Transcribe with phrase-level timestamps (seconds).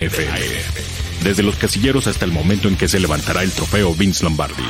[0.00, 0.34] FM.
[1.22, 4.64] Desde los casilleros hasta el momento en que se levantará el trofeo Vince Lombardi.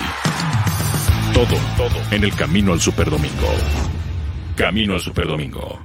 [1.33, 3.47] Todo, todo en el camino al Superdomingo.
[4.57, 5.79] Camino al Superdomingo.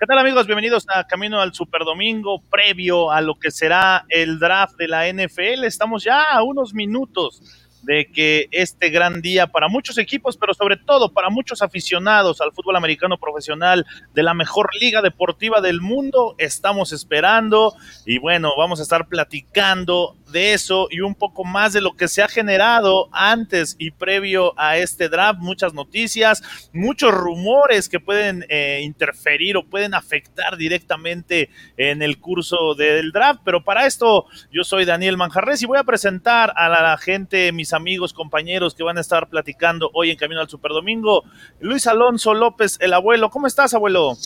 [0.00, 0.46] ¿Qué tal amigos?
[0.46, 5.64] Bienvenidos a Camino al Superdomingo, previo a lo que será el draft de la NFL.
[5.64, 7.42] Estamos ya a unos minutos
[7.82, 12.52] de que este gran día para muchos equipos, pero sobre todo para muchos aficionados al
[12.52, 17.74] fútbol americano profesional de la mejor liga deportiva del mundo, estamos esperando.
[18.06, 22.08] Y bueno, vamos a estar platicando de eso y un poco más de lo que
[22.08, 28.44] se ha generado antes y previo a este draft, muchas noticias, muchos rumores que pueden
[28.48, 34.64] eh, interferir o pueden afectar directamente en el curso del draft, pero para esto yo
[34.64, 38.98] soy Daniel Manjarres y voy a presentar a la gente, mis amigos, compañeros que van
[38.98, 41.24] a estar platicando hoy en Camino al Superdomingo.
[41.60, 43.30] Luis Alonso López, el abuelo.
[43.30, 44.16] ¿Cómo estás, abuelo?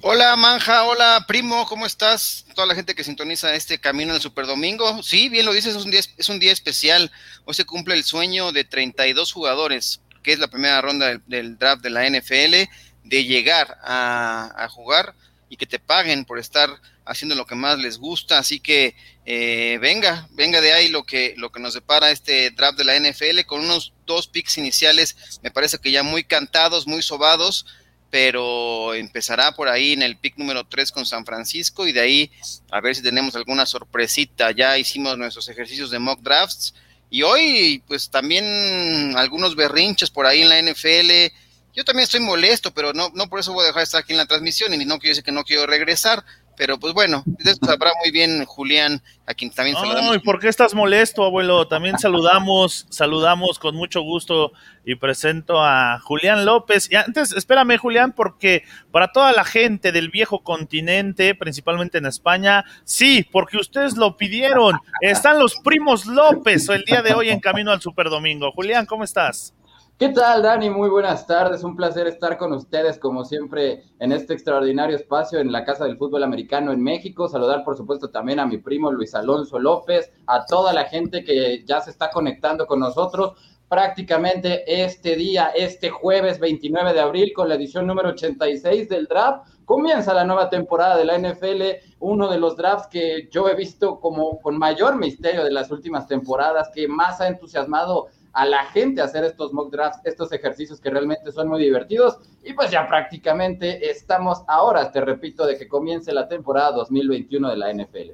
[0.00, 0.84] Hola, Manja.
[0.84, 1.66] Hola, primo.
[1.66, 2.46] ¿Cómo estás?
[2.54, 5.02] Toda la gente que sintoniza este Camino al Superdomingo.
[5.02, 7.10] Sí, bien lo dices, es un día, es un día especial.
[7.44, 11.82] Hoy se cumple el sueño de 32 jugadores, que es la primera ronda del, draft
[11.82, 12.70] de la NFL,
[13.04, 15.14] de llegar a, a jugar
[15.48, 16.70] y que te paguen por estar
[17.08, 18.38] haciendo lo que más les gusta.
[18.38, 18.94] Así que
[19.26, 22.98] eh, venga, venga de ahí lo que, lo que nos depara este draft de la
[22.98, 27.66] NFL con unos dos picks iniciales, me parece que ya muy cantados, muy sobados,
[28.10, 32.30] pero empezará por ahí en el pick número 3 con San Francisco y de ahí
[32.70, 34.50] a ver si tenemos alguna sorpresita.
[34.52, 36.74] Ya hicimos nuestros ejercicios de mock drafts
[37.10, 41.34] y hoy pues también algunos berrinches por ahí en la NFL.
[41.74, 44.12] Yo también estoy molesto, pero no, no por eso voy a dejar de estar aquí
[44.12, 46.24] en la transmisión y no quiero decir que no quiero regresar,
[46.58, 50.12] pero pues bueno, de eso sabrá muy bien Julián, a quien también saludamos.
[50.12, 51.68] Ay, ¿por qué estás molesto, abuelo?
[51.68, 54.52] También saludamos, saludamos con mucho gusto
[54.84, 56.90] y presento a Julián López.
[56.90, 62.64] Y antes, espérame, Julián, porque para toda la gente del viejo continente, principalmente en España,
[62.82, 64.80] sí, porque ustedes lo pidieron.
[65.00, 68.50] Están los primos López el día de hoy en Camino al Superdomingo.
[68.50, 69.54] Julián, ¿cómo estás?
[69.98, 70.70] ¿Qué tal, Dani?
[70.70, 71.64] Muy buenas tardes.
[71.64, 75.96] Un placer estar con ustedes, como siempre, en este extraordinario espacio en la Casa del
[75.98, 77.28] Fútbol Americano en México.
[77.28, 81.64] Saludar, por supuesto, también a mi primo Luis Alonso López, a toda la gente que
[81.66, 83.32] ya se está conectando con nosotros
[83.68, 89.48] prácticamente este día, este jueves 29 de abril, con la edición número 86 del draft.
[89.64, 91.62] Comienza la nueva temporada de la NFL,
[91.98, 96.06] uno de los drafts que yo he visto como con mayor misterio de las últimas
[96.06, 98.06] temporadas, que más ha entusiasmado
[98.38, 102.18] a la gente a hacer estos mock drafts, estos ejercicios que realmente son muy divertidos.
[102.44, 107.56] Y pues ya prácticamente estamos ahora, te repito, de que comience la temporada 2021 de
[107.56, 108.12] la NFL.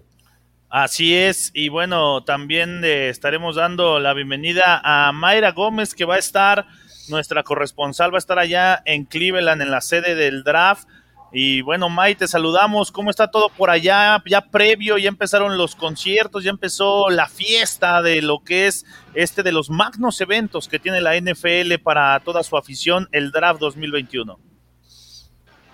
[0.70, 6.18] Así es, y bueno, también estaremos dando la bienvenida a Mayra Gómez, que va a
[6.18, 6.68] estar,
[7.10, 10.88] nuestra corresponsal va a estar allá en Cleveland, en la sede del draft.
[11.36, 12.92] Y bueno, May, te saludamos.
[12.92, 14.22] ¿Cómo está todo por allá?
[14.24, 19.42] Ya previo, ya empezaron los conciertos, ya empezó la fiesta de lo que es este
[19.42, 24.38] de los magnos eventos que tiene la NFL para toda su afición, el Draft 2021.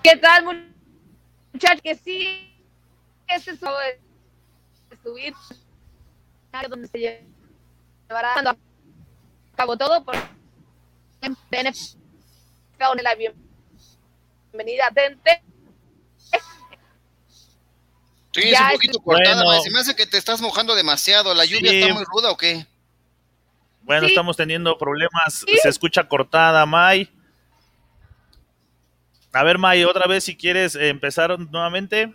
[0.03, 0.65] ¿Qué tal,
[1.53, 1.82] muchachos?
[1.82, 2.56] Que sí,
[3.28, 3.60] este es
[5.03, 5.34] subir,
[6.71, 6.98] donde se
[8.09, 8.56] llevará a
[9.56, 10.16] cabo todo por
[11.21, 11.69] NFL
[14.53, 15.50] bienvenida atente
[18.32, 21.34] Sí, es un poquito cortada, bueno, se me hace que te estás mojando demasiado.
[21.34, 21.80] ¿La lluvia sí.
[21.80, 22.66] está muy ruda o qué?
[23.82, 24.12] Bueno, sí.
[24.12, 25.44] estamos teniendo problemas.
[25.46, 25.56] ¿Sí?
[25.62, 27.10] Se escucha cortada, May.
[29.32, 32.14] A ver, May, otra vez si quieres empezar nuevamente.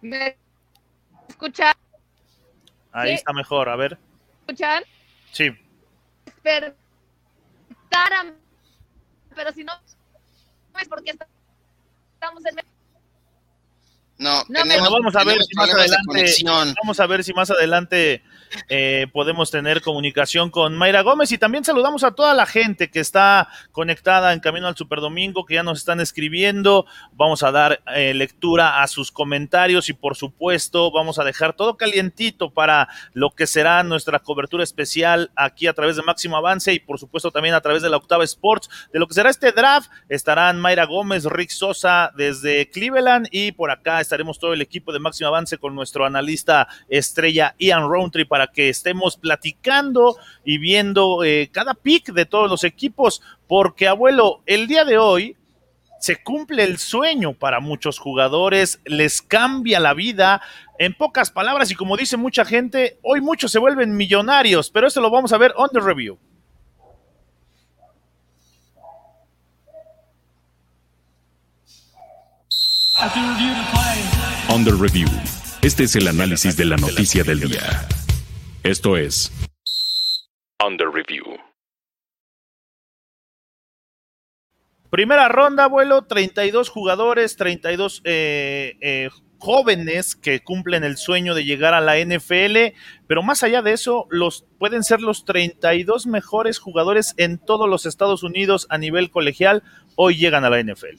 [0.00, 0.36] ¿Me
[1.28, 1.74] escuchan?
[2.90, 3.98] Ahí está mejor, a ver.
[4.40, 4.82] ¿Escuchan?
[5.30, 5.50] Sí.
[6.42, 6.74] Pero,
[9.34, 9.72] pero si no,
[10.72, 11.14] no es porque
[12.14, 12.71] estamos en
[14.22, 18.22] no, no tenemos, vamos a ver si más adelante vamos a ver si más adelante
[18.68, 21.32] eh, podemos tener comunicación con Mayra Gómez.
[21.32, 25.54] Y también saludamos a toda la gente que está conectada en Camino al Superdomingo, que
[25.54, 30.90] ya nos están escribiendo, vamos a dar eh, lectura a sus comentarios y por supuesto
[30.90, 35.96] vamos a dejar todo calientito para lo que será nuestra cobertura especial aquí a través
[35.96, 39.06] de Máximo Avance y por supuesto también a través de la Octava Sports, de lo
[39.06, 44.38] que será este draft, estarán Mayra Gómez, Rick Sosa desde Cleveland y por acá estaremos
[44.38, 49.16] todo el equipo de Máximo Avance con nuestro analista estrella Ian Roundtree para que estemos
[49.16, 54.98] platicando y viendo eh, cada pick de todos los equipos, porque abuelo, el día de
[54.98, 55.36] hoy
[56.00, 60.42] se cumple el sueño para muchos jugadores, les cambia la vida.
[60.78, 65.00] En pocas palabras, y como dice mucha gente, hoy muchos se vuelven millonarios, pero eso
[65.00, 66.18] lo vamos a ver on the review.
[74.48, 75.08] Under Review.
[75.62, 77.88] Este es el análisis de la noticia del día.
[78.64, 79.32] Esto es
[80.64, 81.24] Under Review.
[84.88, 89.10] Primera ronda, abuelo, 32 jugadores, 32 eh, eh,
[89.42, 92.76] jóvenes que cumplen el sueño de llegar a la NFL,
[93.08, 97.84] pero más allá de eso, los pueden ser los 32 mejores jugadores en todos los
[97.84, 99.64] Estados Unidos a nivel colegial,
[99.96, 100.96] hoy llegan a la NFL.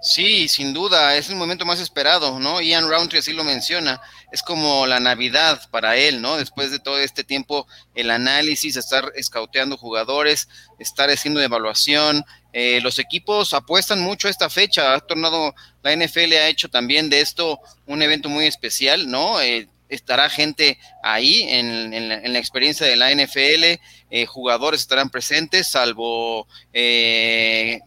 [0.00, 2.62] Sí, sin duda, es el momento más esperado, ¿no?
[2.62, 4.00] Ian Roundtree así lo menciona,
[4.32, 6.38] es como la Navidad para él, ¿no?
[6.38, 10.48] Después de todo este tiempo, el análisis, estar escauteando jugadores,
[10.78, 12.24] estar haciendo evaluación,
[12.56, 15.52] eh, los equipos apuestan mucho a esta fecha, ha tornado,
[15.82, 19.40] la NFL ha hecho también de esto un evento muy especial, ¿no?
[19.40, 26.46] Eh, estará gente ahí en, la, experiencia de la NFL, eh, jugadores estarán presentes, salvo
[26.72, 27.80] que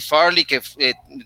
[0.00, 0.60] Farley, que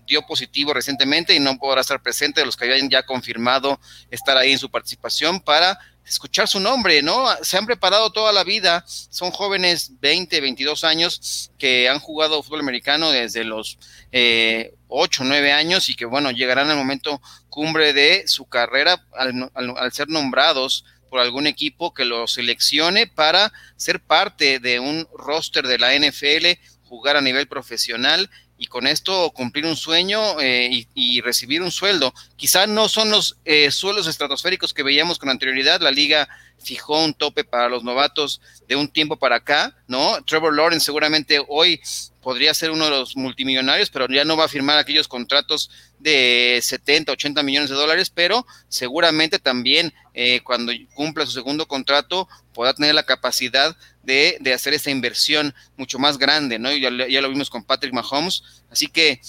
[0.07, 3.79] dio positivo recientemente y no podrá estar presente, los que habían ya confirmado
[4.09, 7.25] estar ahí en su participación para escuchar su nombre, ¿no?
[7.41, 12.61] Se han preparado toda la vida, son jóvenes 20, 22 años que han jugado fútbol
[12.61, 13.77] americano desde los
[14.11, 19.51] eh, 8, 9 años y que, bueno, llegarán al momento cumbre de su carrera al,
[19.53, 25.67] al ser nombrados por algún equipo que los seleccione para ser parte de un roster
[25.67, 31.21] de la NFL, jugar a nivel profesional y con esto cumplir un sueño eh, y,
[31.21, 32.13] recibir un sueldo.
[32.35, 35.81] Quizá no son los eh, sueldos estratosféricos que veíamos con anterioridad.
[35.81, 36.29] La liga
[36.63, 40.23] fijó un tope para los novatos de un tiempo para acá, ¿no?
[40.23, 41.81] Trevor Lawrence seguramente hoy
[42.21, 46.59] podría ser uno de los multimillonarios, pero ya no va a firmar aquellos contratos de
[46.61, 52.73] 70, 80 millones de dólares, pero seguramente también eh, cuando cumpla su segundo contrato podrá
[52.73, 56.71] tener la capacidad de, hacer esa inversión mucho más grande, ¿no?
[56.71, 59.19] Ya, ya lo vimos con Patrick Mahomes, así que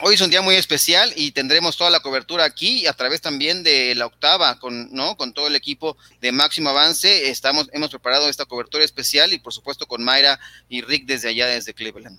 [0.00, 3.62] Hoy es un día muy especial y tendremos toda la cobertura aquí a través también
[3.62, 5.16] de la octava con, ¿no?
[5.16, 7.30] con todo el equipo de máximo avance.
[7.30, 11.46] Estamos, hemos preparado esta cobertura especial y por supuesto con Mayra y Rick desde allá,
[11.46, 12.18] desde Cleveland.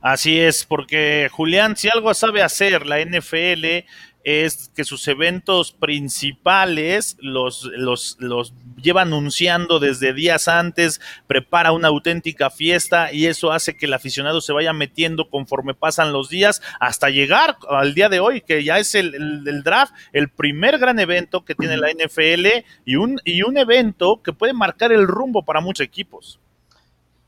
[0.00, 3.86] Así es, porque Julián, si algo sabe hacer la NFL
[4.24, 11.88] es que sus eventos principales los, los, los lleva anunciando desde días antes, prepara una
[11.88, 16.62] auténtica fiesta y eso hace que el aficionado se vaya metiendo conforme pasan los días
[16.78, 20.98] hasta llegar al día de hoy, que ya es el, el, draft, el primer gran
[20.98, 25.44] evento que tiene la NFL y un, y un evento que puede marcar el rumbo
[25.44, 26.40] para muchos equipos.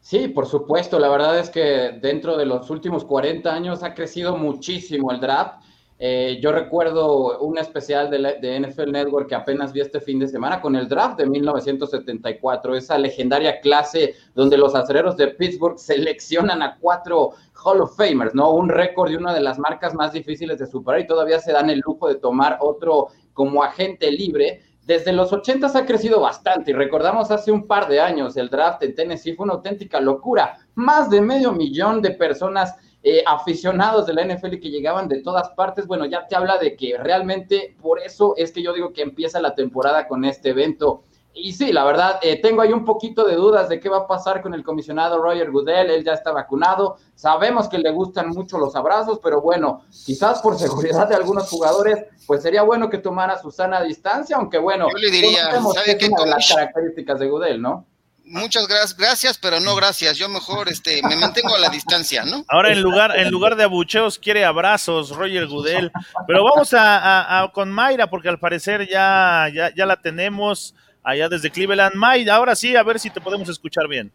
[0.01, 0.99] Sí, por supuesto.
[0.99, 5.63] La verdad es que dentro de los últimos 40 años ha crecido muchísimo el draft
[6.05, 10.61] eh, yo recuerdo un especial de, NFL Network que apenas vi este fin de semana
[10.61, 16.77] con el draft de 1974, esa legendaria clase donde los acereros de Pittsburgh seleccionan a
[16.81, 17.35] cuatro
[17.65, 18.51] Hall of Famers, ¿no?
[18.51, 21.71] Un récord y una de las marcas más difíciles de superar y todavía se dan
[21.71, 24.61] el lujo de tomar otro como agente libre.
[24.85, 28.83] Desde los 80 ha crecido bastante y recordamos hace un par de años el draft
[28.83, 30.59] en Tennessee fue una auténtica locura.
[30.75, 35.51] Más de medio millón de personas eh, aficionados de la NFL que llegaban de todas
[35.51, 39.03] partes, bueno, ya te habla de que realmente por eso es que yo digo que
[39.03, 41.03] empieza la temporada con este evento.
[41.35, 44.07] Y sí, la verdad, eh, tengo ahí un poquito de dudas de qué va a
[44.07, 45.91] pasar con el comisionado Roger Goodell.
[45.91, 46.99] Él ya está vacunado.
[47.15, 52.05] Sabemos que le gustan mucho los abrazos, pero bueno, quizás por seguridad de algunos jugadores,
[52.27, 56.11] pues sería bueno que tomara su sana distancia, aunque bueno, yo le diría, ¿sabe qué?
[56.27, 57.87] las características de Goodell, ¿no?
[58.25, 60.17] Muchas gracias, gracias, pero no gracias.
[60.17, 62.45] Yo mejor este, me mantengo a la distancia, ¿no?
[62.49, 65.91] Ahora en lugar, en lugar de abucheos quiere abrazos, Roger Gudel.
[66.27, 71.95] Pero vamos a, con Mayra, porque al parecer ya, ya, la tenemos allá desde Cleveland.
[71.95, 74.13] Mayra, ahora sí, a ver si te podemos escuchar bien.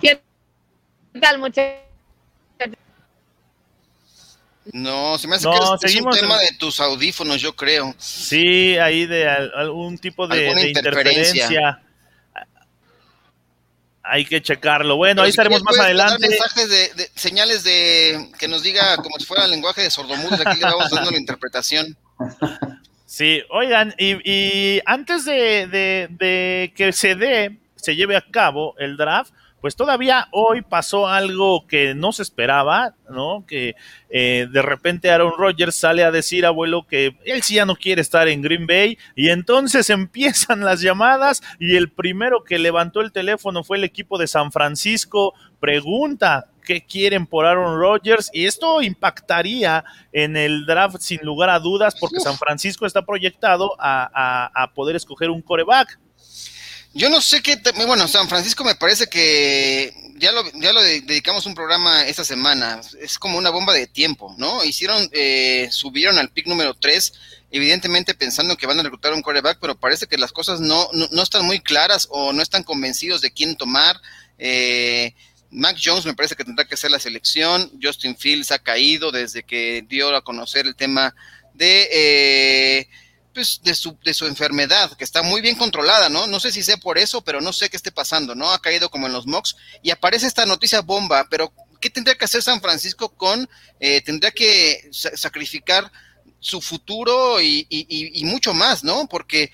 [0.00, 0.20] ¿Qué
[1.20, 1.82] tal, muchachos?
[4.72, 5.48] No, se me hace
[5.80, 7.94] que es, un tema de tus audífonos, yo creo.
[7.98, 11.82] Sí, ahí de algún tipo de, interferencia
[14.02, 14.96] hay que checarlo.
[14.96, 16.28] Bueno, ahí estaremos más adelante.
[16.28, 20.58] mensajes de, señales de que nos diga como si fuera el lenguaje de sordomudos, aquí
[20.58, 21.96] le vamos dando la interpretación.
[23.06, 25.66] Sí, oigan, y, antes de,
[26.10, 29.32] de, que se dé, se lleve a cabo el draft,
[29.62, 33.44] pues todavía hoy pasó algo que no se esperaba, ¿no?
[33.46, 33.76] Que
[34.10, 38.02] eh, de repente Aaron Rodgers sale a decir, abuelo, que él sí ya no quiere
[38.02, 43.12] estar en Green Bay, y entonces empiezan las llamadas, y el primero que levantó el
[43.12, 48.82] teléfono fue el equipo de San Francisco, pregunta qué quieren por Aaron Rodgers, y esto
[48.82, 54.74] impactaría en el draft sin lugar a dudas, porque San Francisco está proyectado a, a
[54.74, 56.00] poder escoger un coreback.
[56.94, 61.46] Yo no sé qué, bueno, San Francisco me parece que ya lo, ya lo dedicamos
[61.46, 64.62] un programa esta semana, es como una bomba de tiempo, ¿no?
[64.62, 67.12] Hicieron, eh, subieron al pick número 3,
[67.50, 71.22] evidentemente pensando que van a reclutar un quarterback, pero parece que las cosas no, no,
[71.22, 73.96] están muy claras o no están convencidos de quién tomar.
[74.38, 75.14] Eh,
[75.50, 79.44] Mac Jones me parece que tendrá que ser la selección, Justin Fields ha caído desde
[79.44, 81.14] que dio a conocer el tema
[81.54, 81.88] de...
[81.90, 82.88] Eh,
[83.34, 86.26] de, su, de su enfermedad, que está muy bien controlada, ¿no?
[86.26, 88.50] No sé si sea por eso, pero no sé qué esté pasando, ¿no?
[88.50, 92.24] Ha caído como en los mocks y aparece esta noticia bomba, pero ¿qué tendría que
[92.24, 93.48] hacer San Francisco con,
[93.80, 95.90] eh, tendría que sacrificar
[96.40, 99.06] su futuro y, y, mucho más, ¿no?
[99.06, 99.52] Porque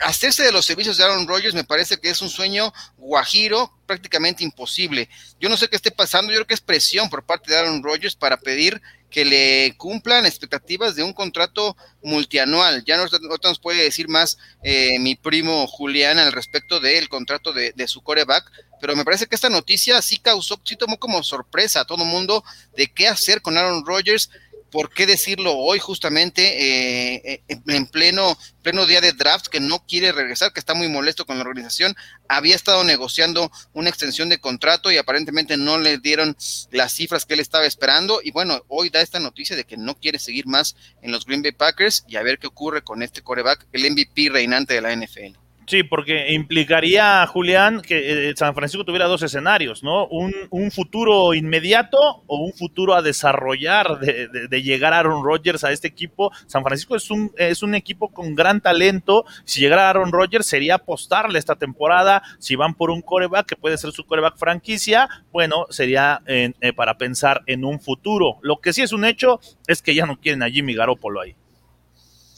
[0.00, 4.44] hacerse de los servicios de Aaron Rodgers me parece que es un sueño guajiro, prácticamente
[4.44, 5.08] imposible.
[5.40, 7.82] Yo no sé qué esté pasando, yo creo que es presión por parte de Aaron
[7.82, 12.84] Rodgers para pedir que le cumplan expectativas de un contrato multianual.
[12.84, 13.06] Ya no,
[13.42, 18.02] nos puede decir más eh, mi primo Julián al respecto del contrato de, de, su
[18.02, 18.44] coreback,
[18.80, 22.10] pero me parece que esta noticia sí causó, sí tomó como sorpresa a todo el
[22.10, 22.44] mundo
[22.76, 24.30] de qué hacer con Aaron Rodgers
[24.70, 29.84] ¿por qué decirlo hoy justamente eh, eh, en pleno, pleno día de draft que no
[29.86, 31.94] quiere regresar, que está muy molesto con la organización?
[32.28, 36.36] Había estado negociando una extensión de contrato y aparentemente no le dieron
[36.70, 39.98] las cifras que él estaba esperando y bueno, hoy da esta noticia de que no
[39.98, 43.22] quiere seguir más en los Green Bay Packers y a ver qué ocurre con este
[43.22, 45.45] coreback, el MVP reinante de la NFL.
[45.68, 50.06] Sí, porque implicaría, Julián, que eh, San Francisco tuviera dos escenarios, ¿no?
[50.06, 55.72] Un, un, futuro inmediato o un futuro a desarrollar de, de, llegar Aaron Rodgers a
[55.72, 56.30] este equipo.
[56.46, 59.24] San Francisco es un, es un equipo con gran talento.
[59.44, 62.22] Si llegara Aaron Rodgers sería apostarle esta temporada.
[62.38, 66.96] Si van por un coreback, que puede ser su coreback franquicia, bueno, sería eh, para
[66.96, 68.38] pensar en un futuro.
[68.42, 71.34] Lo que sí es un hecho es que ya no quieren a Jimmy Garoppolo ahí.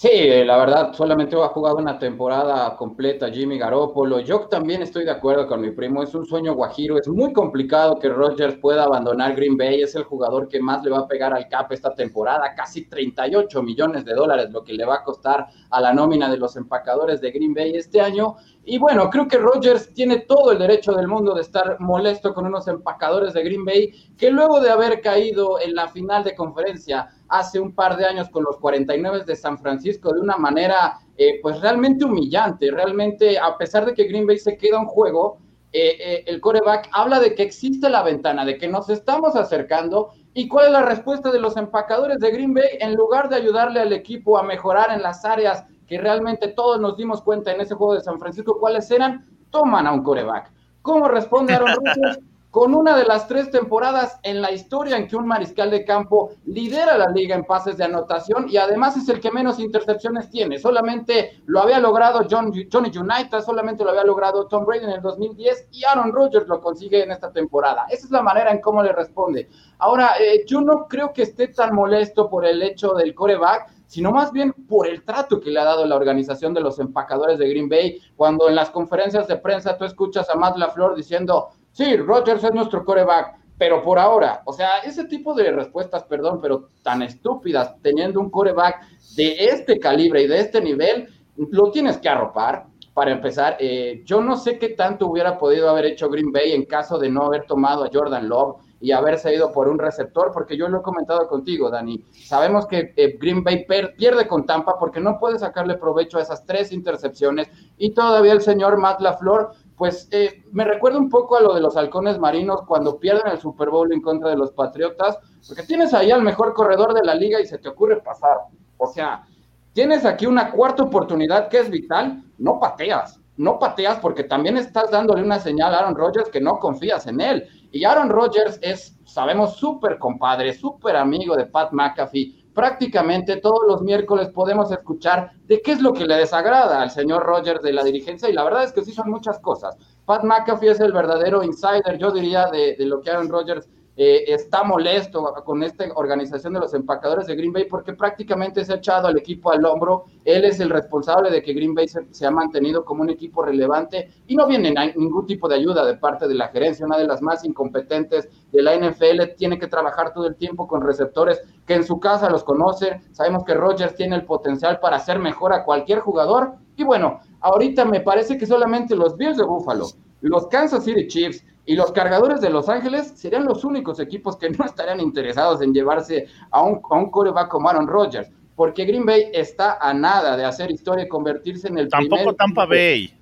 [0.00, 4.21] Sí, eh, la verdad, solamente ha jugado una temporada completa Jimmy Garoppolo.
[4.21, 7.99] Yo también estoy de acuerdo con mi primo, es un sueño guajiro, es muy complicado
[7.99, 11.35] que Rodgers pueda abandonar Green Bay, es el jugador que más le va a pegar
[11.35, 15.49] al cap esta temporada, casi 38 millones de dólares, lo que le va a costar
[15.69, 18.37] a la nómina de los empacadores de Green Bay este año.
[18.70, 22.44] Y bueno, creo que Rodgers tiene todo el derecho del mundo de estar molesto con
[22.44, 27.08] unos empacadores de Green Bay que luego de haber caído en la final de conferencia
[27.28, 31.40] hace un par de años con los 49 de San Francisco de una manera eh,
[31.40, 35.38] pues realmente humillante, realmente a pesar de que Green Bay se queda un juego,
[35.72, 40.10] eh, eh, el coreback habla de que existe la ventana, de que nos estamos acercando.
[40.34, 42.68] ¿Y cuál es la respuesta de los empacadores de Green Bay?
[42.80, 46.97] En lugar de ayudarle al equipo a mejorar en las áreas que realmente todos nos
[46.97, 49.26] dimos cuenta en ese juego de San Francisco, ¿cuáles eran?
[49.50, 50.52] Toman a un coreback.
[50.83, 52.21] ¿Cómo responde Aaron Rodgers?
[52.50, 56.30] con una de las tres temporadas en la historia en que un mariscal de campo
[56.47, 60.59] lidera la liga en pases de anotación y además es el que menos intercepciones tiene.
[60.59, 65.02] Solamente lo había logrado John, Johnny United, solamente lo había logrado Tom Brady en el
[65.02, 67.85] 2010 y Aaron Rodgers lo consigue en esta temporada.
[67.90, 69.49] Esa es la manera en cómo le responde.
[69.78, 74.12] Ahora, eh, yo no creo que esté tan molesto por el hecho del coreback, sino
[74.12, 77.49] más bien por el trato que le ha dado la organización de los empacadores de
[77.49, 81.97] Green Bay, cuando en las conferencias de prensa tú escuchas a Matt LaFleur diciendo, sí,
[81.97, 86.68] Rodgers es nuestro coreback, pero por ahora, o sea, ese tipo de respuestas, perdón, pero
[86.83, 92.09] tan estúpidas, teniendo un coreback de este calibre y de este nivel, lo tienes que
[92.09, 92.66] arropar.
[92.92, 96.64] Para empezar, eh, yo no sé qué tanto hubiera podido haber hecho Green Bay en
[96.64, 100.56] caso de no haber tomado a Jordan Love y haberse ido por un receptor, porque
[100.56, 102.04] yo lo he comentado contigo, Dani.
[102.12, 106.44] Sabemos que eh, Green Bay pierde con Tampa porque no puede sacarle provecho a esas
[106.44, 111.40] tres intercepciones y todavía el señor Matt LaFleur pues eh, me recuerda un poco a
[111.40, 115.18] lo de los halcones marinos cuando pierden el Super Bowl en contra de los Patriotas,
[115.47, 118.38] porque tienes ahí al mejor corredor de la liga y se te ocurre pasar.
[118.76, 119.25] O sea,
[119.73, 124.90] tienes aquí una cuarta oportunidad que es vital, no pateas, no pateas porque también estás
[124.90, 127.49] dándole una señal a Aaron Rodgers que no confías en él.
[127.70, 133.82] Y Aaron Rodgers es, sabemos, súper compadre, súper amigo de Pat McAfee prácticamente todos los
[133.82, 137.84] miércoles podemos escuchar de qué es lo que le desagrada al señor Rogers de la
[137.84, 139.76] dirigencia y la verdad es que sí son muchas cosas.
[140.04, 143.68] Pat McAfee es el verdadero insider, yo diría, de, de lo que Aaron Rodgers
[144.00, 148.73] eh, está molesto con esta organización de los empacadores de Green Bay porque prácticamente se
[148.73, 150.05] ha echado al equipo al hombro.
[150.25, 154.09] Él es el responsable de que Green Bay se, ha mantenido como un equipo relevante
[154.28, 157.21] y no viene ningún tipo de ayuda de parte de la gerencia, una de las
[157.23, 159.35] más incompetentes de la NFL.
[159.37, 163.02] Tiene que trabajar todo el tiempo con receptores que en su casa los conocen.
[163.11, 166.52] Sabemos que Rodgers tiene el potencial para hacer mejor a cualquier jugador.
[166.76, 169.88] Y bueno, ahorita me parece que solamente los Bills de Buffalo,
[170.21, 174.48] los Kansas City Chiefs, y los cargadores de Los Ángeles serían los únicos equipos que
[174.48, 179.04] no estarían interesados en llevarse a un, a un coreback como Aaron Rodgers, porque Green
[179.04, 183.14] Bay está a nada de hacer historia y convertirse en el Tampoco Tampa Bay.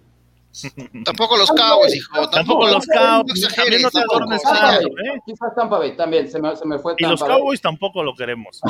[1.04, 2.30] Tampoco los Cowboys, hijo.
[2.30, 3.52] Tampoco, los Cowboys.
[3.56, 5.20] También no te adornes tanto, ¿eh?
[5.26, 8.60] Quizás Tampa Bay también, se me, se me fue Y los Cowboys tampoco lo queremos.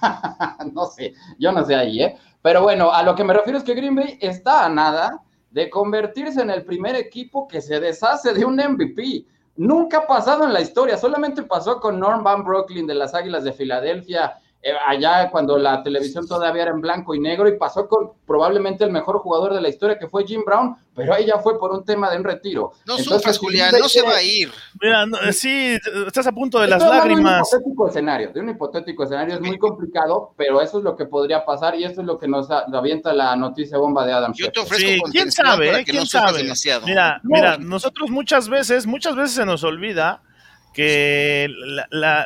[0.72, 2.16] no sé, yo no sé ahí, ¿eh?
[2.40, 5.70] Pero bueno, a lo que me refiero es que Green Bay está a nada de
[5.70, 9.26] convertirse en el primer equipo que se deshace de un MVP.
[9.56, 13.44] Nunca ha pasado en la historia, solamente pasó con Norm Van Brooklyn de las Águilas
[13.44, 14.38] de Filadelfia
[14.86, 18.90] allá cuando la televisión todavía era en blanco y negro y pasó con probablemente el
[18.90, 21.84] mejor jugador de la historia que fue Jim Brown, pero ahí ya fue por un
[21.84, 22.72] tema de un retiro.
[22.86, 24.50] No sufras, Julián, no se va a ir.
[24.80, 27.48] Mira, sí, estás a punto de las lágrimas.
[27.50, 30.96] De un hipotético escenario, de un hipotético escenario es muy complicado, pero eso es lo
[30.96, 34.32] que podría pasar y eso es lo que nos avienta la noticia bomba de Adam.
[34.34, 35.84] Yo te ofrezco ¿Quién sabe?
[35.84, 36.52] ¿Quién sabe?
[36.84, 40.22] Mira, mira, nosotros muchas veces, muchas veces se nos olvida
[40.72, 41.48] que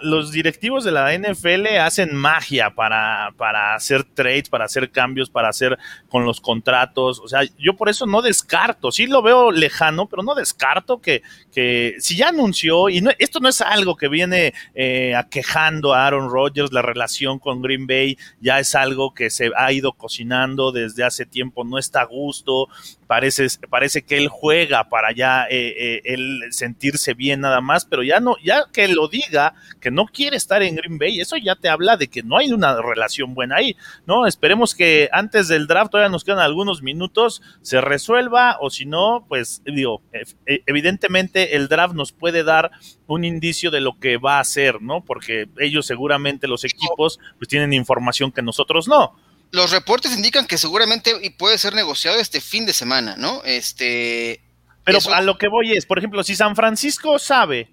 [0.03, 5.49] los directivos de la NFL hacen magia para, para hacer trades, para hacer cambios, para
[5.49, 7.21] hacer con los contratos.
[7.21, 11.23] O sea, yo por eso no descarto, sí lo veo lejano, pero no descarto que,
[11.53, 16.31] que si ya anunció, y esto no es algo que viene eh, aquejando a Aaron
[16.31, 21.05] Rodgers, la relación con Green Bay ya es algo que se ha ido cocinando desde
[21.05, 22.69] hace tiempo, no está a gusto,
[23.07, 26.17] parece, parece que él juega para ya eh, eh,
[26.51, 30.63] sentirse bien nada más, pero ya no, ya que lo diga, que no quiere estar
[30.63, 33.77] en Green Bay, eso ya te habla de que no hay una relación buena ahí,
[34.07, 34.27] ¿no?
[34.27, 39.25] Esperemos que antes del draft, todavía nos quedan algunos minutos, se resuelva, o si no,
[39.29, 42.71] pues digo, e, evidentemente el draft nos puede dar
[43.07, 45.05] un indicio de lo que va a hacer, ¿no?
[45.05, 49.15] Porque ellos seguramente, los equipos, pues tienen información que nosotros no
[49.53, 53.43] los reportes indican que seguramente puede ser negociado este fin de semana, ¿no?
[53.45, 54.41] Este.
[54.85, 57.71] Pero a lo que voy es, por ejemplo, si San Francisco sabe,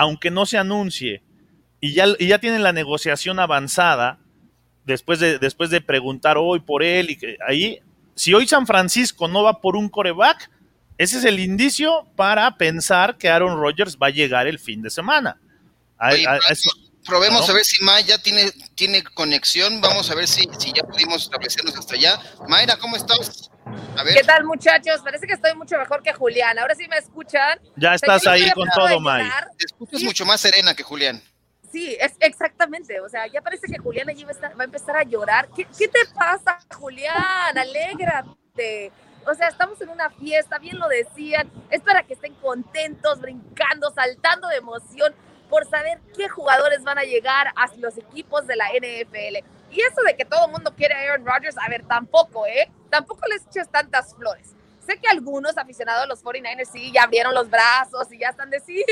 [0.00, 1.22] aunque no se anuncie,
[1.78, 4.18] y ya, y ya tienen la negociación avanzada,
[4.86, 7.80] después de, después de preguntar hoy por él, y que ahí,
[8.14, 10.50] si hoy San Francisco no va por un coreback,
[10.96, 14.88] ese es el indicio para pensar que Aaron Rodgers va a llegar el fin de
[14.88, 15.38] semana.
[17.04, 19.82] Probemos a ver si Maya tiene, tiene conexión.
[19.82, 22.18] Vamos a ver si, si ya pudimos establecernos hasta allá.
[22.48, 23.49] Mayra, ¿cómo estás?
[24.14, 25.00] ¿Qué tal, muchachos?
[25.02, 26.58] Parece que estoy mucho mejor que Julián.
[26.58, 27.58] Ahora sí me escuchan.
[27.76, 29.28] Ya estás ahí con todo, May.
[29.58, 31.22] Te escuchas mucho más serena que Julián.
[31.70, 33.00] Sí, es exactamente.
[33.00, 35.48] O sea, ya parece que Julián allí va a, empezar a llorar.
[35.54, 37.56] ¿Qué, ¿Qué, te pasa, Julián?
[37.56, 38.90] Alégrate.
[39.26, 41.50] O sea, estamos en una fiesta, bien lo decían.
[41.70, 45.14] Es para que estén contentos, brincando, saltando de emoción
[45.48, 49.44] por saber qué jugadores van a llegar a los equipos de la NFL.
[49.70, 52.70] Y eso de que todo el mundo quiere a Aaron Rodgers, a ver, tampoco, ¿eh?
[52.90, 54.54] Tampoco les eches tantas flores.
[54.80, 58.50] Sé que algunos aficionados de los 49ers sí ya abrieron los brazos y ya están
[58.50, 58.84] de sí,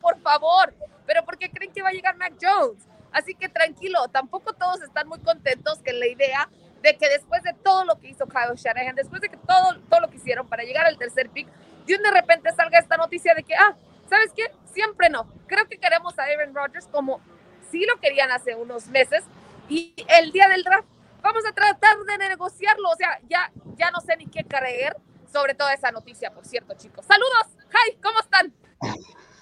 [0.00, 0.74] por favor,
[1.06, 2.82] pero ¿por qué creen que va a llegar Mac Jones?
[3.12, 6.48] Así que tranquilo, tampoco todos están muy contentos con la idea
[6.82, 10.00] de que después de todo lo que hizo Kyle Shanahan, después de que todo, todo
[10.00, 11.48] lo que hicieron para llegar al tercer pick,
[11.86, 13.76] de un de repente salga esta noticia de que, ah,
[14.10, 14.42] ¿sabes qué?
[14.72, 15.28] Siempre no.
[15.46, 17.20] Creo que queremos a Aaron Rodgers como
[17.70, 19.24] sí lo querían hace unos meses
[19.68, 20.88] y el día del draft
[21.22, 22.90] vamos a tratar de negociarlo.
[22.90, 24.96] O sea, ya, ya no sé ni qué creer
[25.32, 27.04] sobre toda esa noticia, por cierto, chicos.
[27.06, 27.46] Saludos.
[27.72, 28.52] Hi, ¿cómo están?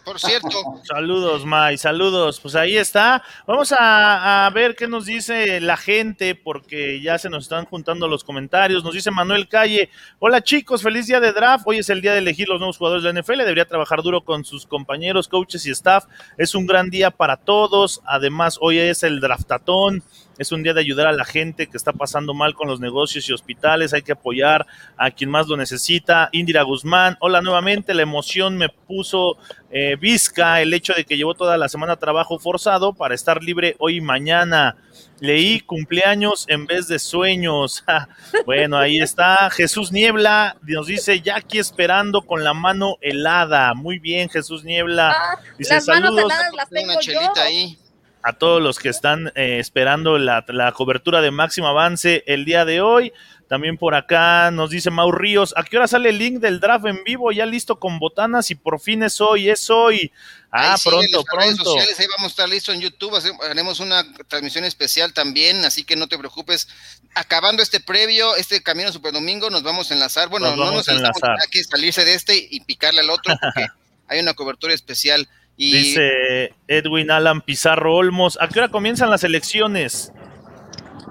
[0.05, 0.49] Por cierto.
[0.85, 2.41] Saludos, May, saludos.
[2.41, 3.23] Pues ahí está.
[3.47, 8.25] Vamos a, ver qué nos dice la gente, porque ya se nos están juntando los
[8.25, 8.83] comentarios.
[8.83, 9.91] Nos dice Manuel Calle.
[10.19, 11.65] Hola chicos, feliz día de draft.
[11.67, 13.39] Hoy es el día de elegir los nuevos jugadores de la NFL.
[13.39, 16.07] Debería trabajar duro con sus compañeros, coaches y staff.
[16.37, 18.03] Es un gran día para todos.
[18.05, 20.03] Además, hoy es el draftatón.
[20.39, 23.29] Es un día de ayudar a la gente que está pasando mal con los negocios
[23.29, 23.93] y hospitales.
[23.93, 24.67] Hay que apoyar
[24.97, 26.29] a quien más lo necesita.
[26.33, 27.95] Indira Guzmán, hola nuevamente.
[27.95, 29.37] La emoción me puso
[29.71, 33.77] eh, visca el hecho de que llevó toda la semana trabajo forzado para estar libre
[33.79, 34.77] hoy y mañana.
[35.21, 37.85] Leí cumpleaños en vez de sueños.
[38.47, 39.49] bueno, ahí está.
[39.51, 43.75] Jesús Niebla nos dice, ya aquí esperando con la mano helada.
[43.75, 45.13] Muy bien, Jesús Niebla.
[45.13, 47.21] Ah, dice, las manos heladas las tengo yo.
[47.37, 47.79] Ahí
[48.23, 52.81] a todos los que están eh, esperando la, cobertura de máximo avance el día de
[52.81, 53.13] hoy.
[53.49, 56.87] También por acá nos dice Mau Ríos, ¿a qué hora sale el link del draft
[56.87, 57.33] en vivo?
[57.33, 60.11] Ya listo con botanas y por fin es hoy, es hoy.
[60.51, 61.77] Ah, pronto, pronto.
[61.77, 66.07] ahí vamos a estar listos en YouTube, haremos una transmisión especial también, así que no
[66.07, 66.69] te preocupes.
[67.15, 70.29] Acabando este previo, este Camino Super Domingo, nos vamos a enlazar.
[70.29, 71.37] Bueno, nos no nos enlazar.
[71.41, 73.67] Hay que salirse de este y picarle al otro porque
[74.09, 75.29] hay una cobertura especial.
[75.57, 80.13] Dice Edwin Alan Pizarro Olmos, ¿a qué hora comienzan las elecciones?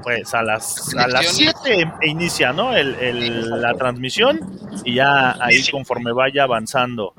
[0.04, 2.76] Pues a las, a las 7 inicia, ¿no?
[2.76, 4.40] El, la transmisión
[4.84, 7.14] y ya ahí conforme vaya avanzando.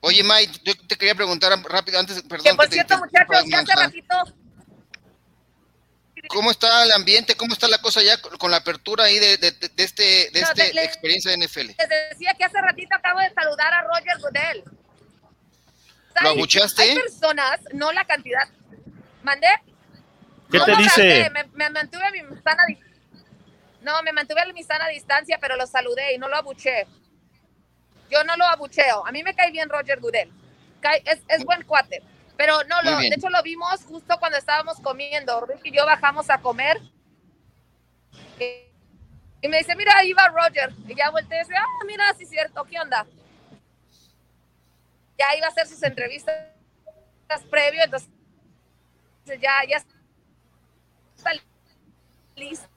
[0.00, 2.44] Oye, Mike, yo te quería preguntar rápido antes, perdón.
[2.44, 4.14] Que por cierto, muchachos, ya hace ratito
[6.28, 7.36] ¿Cómo está el ambiente?
[7.36, 10.48] ¿Cómo está la cosa ya con la apertura ahí de, de, de este, de No,
[10.48, 11.66] este experiencia de NFL?
[11.66, 14.64] Les decía que hace ratito acabo de saludar a Roger Goodell.
[16.22, 16.82] ¿Lo abucheaste?
[16.82, 18.48] Hay personas, no la cantidad.
[19.22, 19.48] ¿Mandé?
[20.50, 21.30] ¿Qué No te dice?
[21.30, 22.62] Me, me mantuve a mi sana
[23.80, 26.86] No, me mantuve a mi sana distancia, pero lo saludé y no lo abuché.
[28.10, 29.06] Yo no lo abucheo.
[29.06, 30.30] A mí me cae bien Roger Goodell.
[30.80, 32.02] Cae- es, es buen cuate.
[32.36, 35.44] Pero no, lo, de hecho lo vimos justo cuando estábamos comiendo.
[35.46, 36.80] Rick y yo bajamos a comer.
[38.38, 38.44] Y,
[39.40, 40.72] y me dice, mira, ahí va Roger.
[40.86, 43.06] Y ya volteé y dice, ah, mira, sí es cierto, ¿qué onda?
[45.18, 46.34] Ya iba a hacer sus entrevistas
[47.50, 48.10] previo, entonces
[49.26, 49.76] ya, ya
[51.16, 51.30] está
[52.36, 52.68] listo.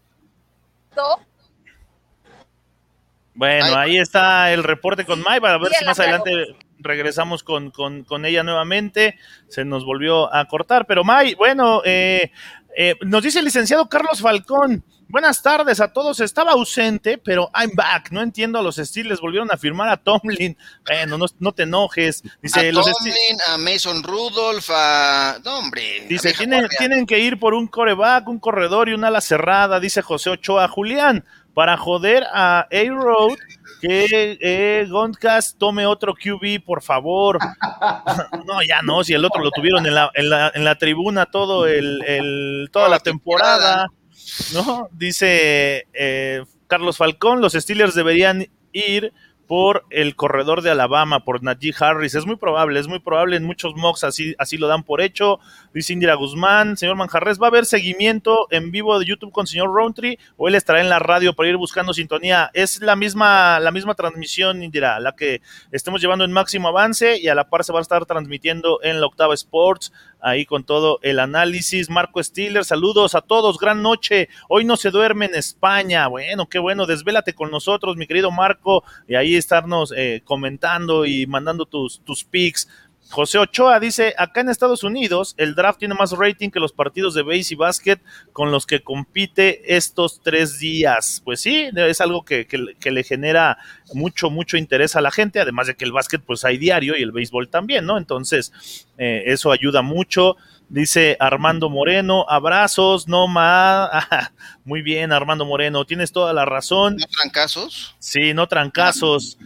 [3.34, 8.04] Bueno, ahí está el reporte con May, para ver si más adelante regresamos con, con,
[8.04, 9.18] con ella nuevamente.
[9.48, 12.32] Se nos volvió a cortar, pero May, bueno, eh,
[12.80, 14.84] eh, nos dice el licenciado Carlos Falcón.
[15.10, 16.20] Buenas tardes a todos.
[16.20, 18.12] Estaba ausente, pero I'm back.
[18.12, 19.20] No entiendo a los Steelers.
[19.20, 20.56] Volvieron a firmar a Tomlin.
[20.86, 22.22] Bueno, no, no te enojes.
[22.40, 23.50] Dice, a los Tomlin, Steelers.
[23.50, 25.40] a Mason Rudolph, a...
[25.44, 26.06] No, hombre.
[26.08, 30.04] Dice, tienen, tienen que ir por un coreback, un corredor y una ala cerrada, dice
[30.04, 30.68] José Ochoa.
[30.68, 33.40] Julián, para joder a A-Road,
[33.82, 37.40] que eh, Gondcast tome otro QB, por favor.
[38.46, 41.26] no, ya no, si el otro lo tuvieron en la, en la, en la tribuna
[41.26, 43.88] todo el, el- toda la temporada.
[44.54, 44.90] ¿no?
[44.92, 49.14] Dice eh, Carlos Falcón, los Steelers deberían ir
[49.48, 52.16] por el corredor de Alabama, por Najee Harris.
[52.16, 53.38] Es muy probable, es muy probable.
[53.38, 55.40] En muchos mocks así, así lo dan por hecho.
[55.74, 59.74] Dice Indira Guzmán, señor Manjarres, ¿va a haber seguimiento en vivo de YouTube con señor
[59.74, 62.52] Roundtree o él estará en la radio para ir buscando sintonía?
[62.54, 67.30] Es la misma, la misma transmisión, Indira, la que estemos llevando en máximo avance y
[67.30, 71.00] a la par se va a estar transmitiendo en la Octava Sports ahí con todo
[71.04, 71.90] el análisis.
[71.90, 74.30] Marco Stiller, saludos a todos, gran noche.
[74.50, 76.08] Hoy no se duerme en España.
[76.08, 81.26] Bueno, qué bueno, desvélate con nosotros, mi querido Marco, y ahí estarnos eh, comentando y
[81.28, 82.68] mandando tus, tus pics.
[83.10, 87.14] José Ochoa dice, acá en Estados Unidos el draft tiene más rating que los partidos
[87.14, 88.02] de base y básquet
[88.34, 91.22] con los que compite estos tres días.
[91.24, 93.60] Pues sí, es algo que, que- que le genera
[93.94, 97.02] mucho, mucho interés a la gente, además de que el básquet pues hay diario y
[97.02, 97.98] el béisbol también, ¿no?
[97.98, 98.52] Entonces,
[98.98, 100.36] eh, eso ayuda mucho.
[100.70, 103.90] Dice Armando Moreno, abrazos, no más.
[104.66, 106.98] Muy bien, Armando Moreno, tienes toda la razón.
[106.98, 107.96] ¿No trancazos?
[108.00, 109.38] Sí, no trancazos.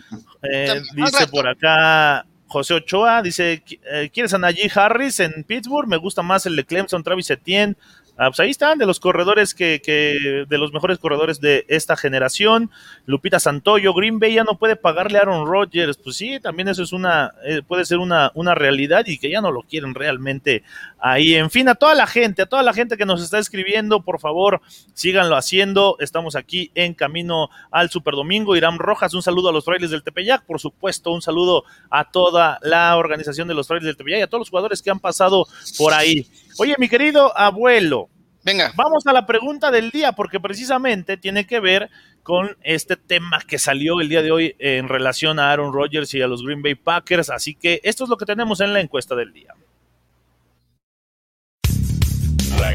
[0.41, 5.87] Eh, dice por acá José Ochoa, dice, "Qui- eh, ¿quieres a Najee Harris en Pittsburgh?
[5.87, 7.75] Me gusta más el de Clemson, Travis Etienne.
[8.23, 11.97] Ah, pues ahí están, de los corredores que, que, de los mejores corredores de esta
[11.97, 12.69] generación.
[13.07, 15.97] Lupita Santoyo, Green Bay ya no puede pagarle a Aaron Rodgers.
[15.97, 19.41] Pues sí, también eso es una, eh, puede ser una, una realidad y que ya
[19.41, 20.61] no lo quieren realmente
[20.99, 21.33] ahí.
[21.33, 24.19] En fin, a toda la gente, a toda la gente que nos está escribiendo, por
[24.19, 24.61] favor,
[24.93, 25.95] síganlo haciendo.
[25.99, 28.55] Estamos aquí en camino al Superdomingo.
[28.55, 32.59] Irán Rojas, un saludo a los frailes del Tepeyac, por supuesto, un saludo a toda
[32.61, 35.47] la organización de los frailes del Tepeyac y a todos los jugadores que han pasado
[35.79, 36.27] por ahí.
[36.59, 38.10] Oye, mi querido abuelo,
[38.43, 41.89] Venga, vamos a la pregunta del día, porque precisamente tiene que ver
[42.23, 46.21] con este tema que salió el día de hoy en relación a Aaron Rodgers y
[46.21, 47.29] a los Green Bay Packers.
[47.29, 49.53] Así que esto es lo que tenemos en la encuesta del día.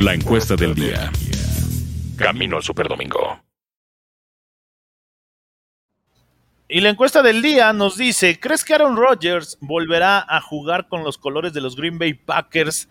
[0.01, 1.11] La encuesta del día.
[2.17, 3.41] Camino al Superdomingo.
[6.69, 11.05] Y la encuesta del día nos dice, ¿crees que Aaron Rodgers volverá a jugar con
[11.05, 12.89] los colores de los Green Bay Packers?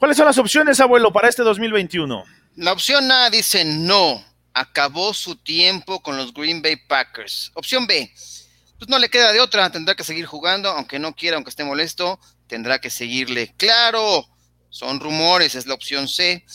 [0.00, 2.24] ¿Cuáles son las opciones, abuelo, para este 2021?
[2.56, 7.52] la opción A dice no, acabó su tiempo con los Green Bay Packers.
[7.52, 8.10] Opción B,
[8.78, 11.64] pues no le queda de otra, tendrá que seguir jugando, aunque no quiera, aunque esté
[11.64, 13.52] molesto, tendrá que seguirle.
[13.58, 14.26] Claro,
[14.70, 16.46] son rumores, es la opción C.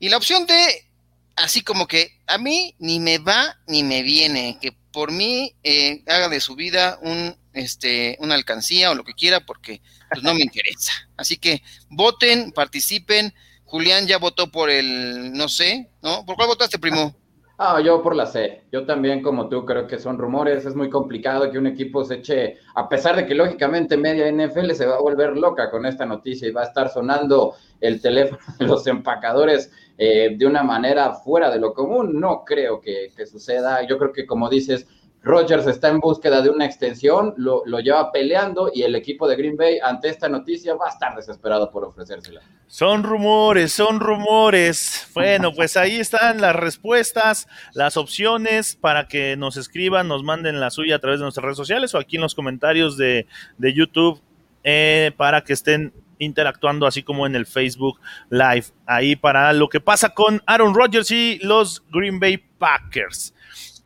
[0.00, 0.90] Y la opción D,
[1.36, 6.02] así como que a mí ni me va ni me viene, que por mí eh,
[6.08, 10.34] haga de su vida un, este, una alcancía o lo que quiera, porque pues, no
[10.34, 10.92] me interesa.
[11.16, 13.34] Así que voten, participen.
[13.64, 16.24] Julián ya votó por el, no sé, ¿no?
[16.24, 17.14] ¿Por cuál votaste, primo?
[17.62, 18.62] Ah, yo por la C.
[18.72, 20.64] Yo también, como tú, creo que son rumores.
[20.64, 24.70] Es muy complicado que un equipo se eche, a pesar de que lógicamente media NFL
[24.70, 28.40] se va a volver loca con esta noticia y va a estar sonando el teléfono
[28.58, 32.18] de los empacadores eh, de una manera fuera de lo común.
[32.18, 33.86] No creo que, que suceda.
[33.86, 34.86] Yo creo que, como dices,
[35.22, 39.56] Rodgers está en búsqueda de una extensión, lo, lleva peleando y el equipo de Green
[39.56, 42.40] Bay ante esta noticia va a estar desesperado por ofrecérsela.
[42.66, 45.08] Son rumores, son rumores.
[45.12, 50.70] Bueno, pues ahí están las respuestas, las opciones para que nos escriban, nos manden la
[50.70, 53.26] suya a través de nuestras redes sociales o aquí en los comentarios de,
[53.58, 54.22] de YouTube
[54.64, 59.80] eh, para que estén interactuando así como en el Facebook Live, ahí para lo que
[59.80, 63.34] pasa con Aaron Rodgers y los Green Bay Packers.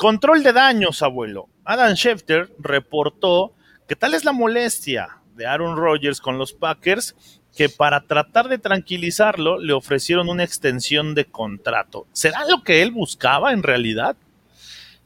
[0.04, 1.48] Control de daños, abuelo.
[1.64, 3.54] Adam Schefter reportó
[3.88, 7.16] que tal es la molestia de Aaron Rodgers con los Packers
[7.56, 12.06] que para tratar de tranquilizarlo le ofrecieron una extensión de contrato.
[12.12, 14.14] ¿Será lo que él buscaba en realidad?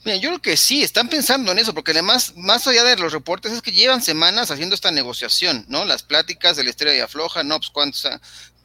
[0.05, 3.13] Mira, yo creo que sí, están pensando en eso, porque además, más allá de los
[3.13, 5.85] reportes, es que llevan semanas haciendo esta negociación, ¿no?
[5.85, 8.05] Las pláticas de la estrella de afloja, no, pues cuántos,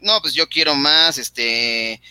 [0.01, 2.01] no, pues yo quiero más, este,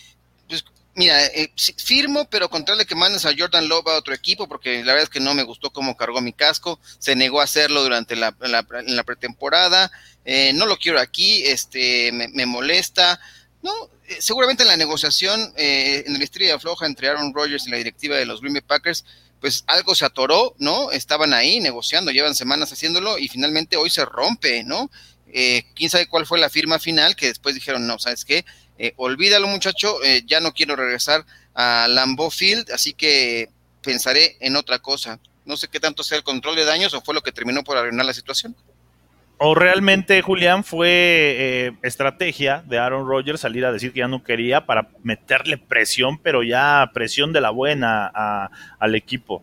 [0.95, 4.85] mira, eh, firmo, pero con tal que mandes a Jordan Love a otro equipo, porque
[4.85, 7.83] la verdad es que no me gustó cómo cargó mi casco, se negó a hacerlo
[7.83, 9.91] durante la, la pretemporada,
[10.25, 13.21] eh, no lo quiero aquí, este, me, molesta,
[13.63, 13.73] no,
[14.07, 17.77] eh, seguramente en la negociación eh, en el estrella afloja entre Aaron Rodgers y la
[17.77, 19.05] directiva de los Green Bay Packers,
[19.41, 20.93] pues algo se atoró, ¿no?
[20.93, 24.89] Estaban ahí negociando, llevan semanas haciéndolo y finalmente hoy se rompe, ¿no?
[25.35, 28.45] Eh, quién sabe cuál fue la firma final que después dijeron, no, ¿sabes qué?
[28.97, 33.49] Olvídalo muchacho, ya no quiero regresar a Lambeau Field, así que
[33.83, 35.19] pensaré en otra cosa.
[35.45, 37.77] No sé qué tanto sea el control de daños o fue lo que terminó por
[37.77, 38.55] arruinar la situación.
[39.45, 44.23] ¿O realmente, Julián, fue eh, estrategia de Aaron Rodgers salir a decir que ya no
[44.23, 49.43] quería para meterle presión, pero ya presión de la buena al equipo?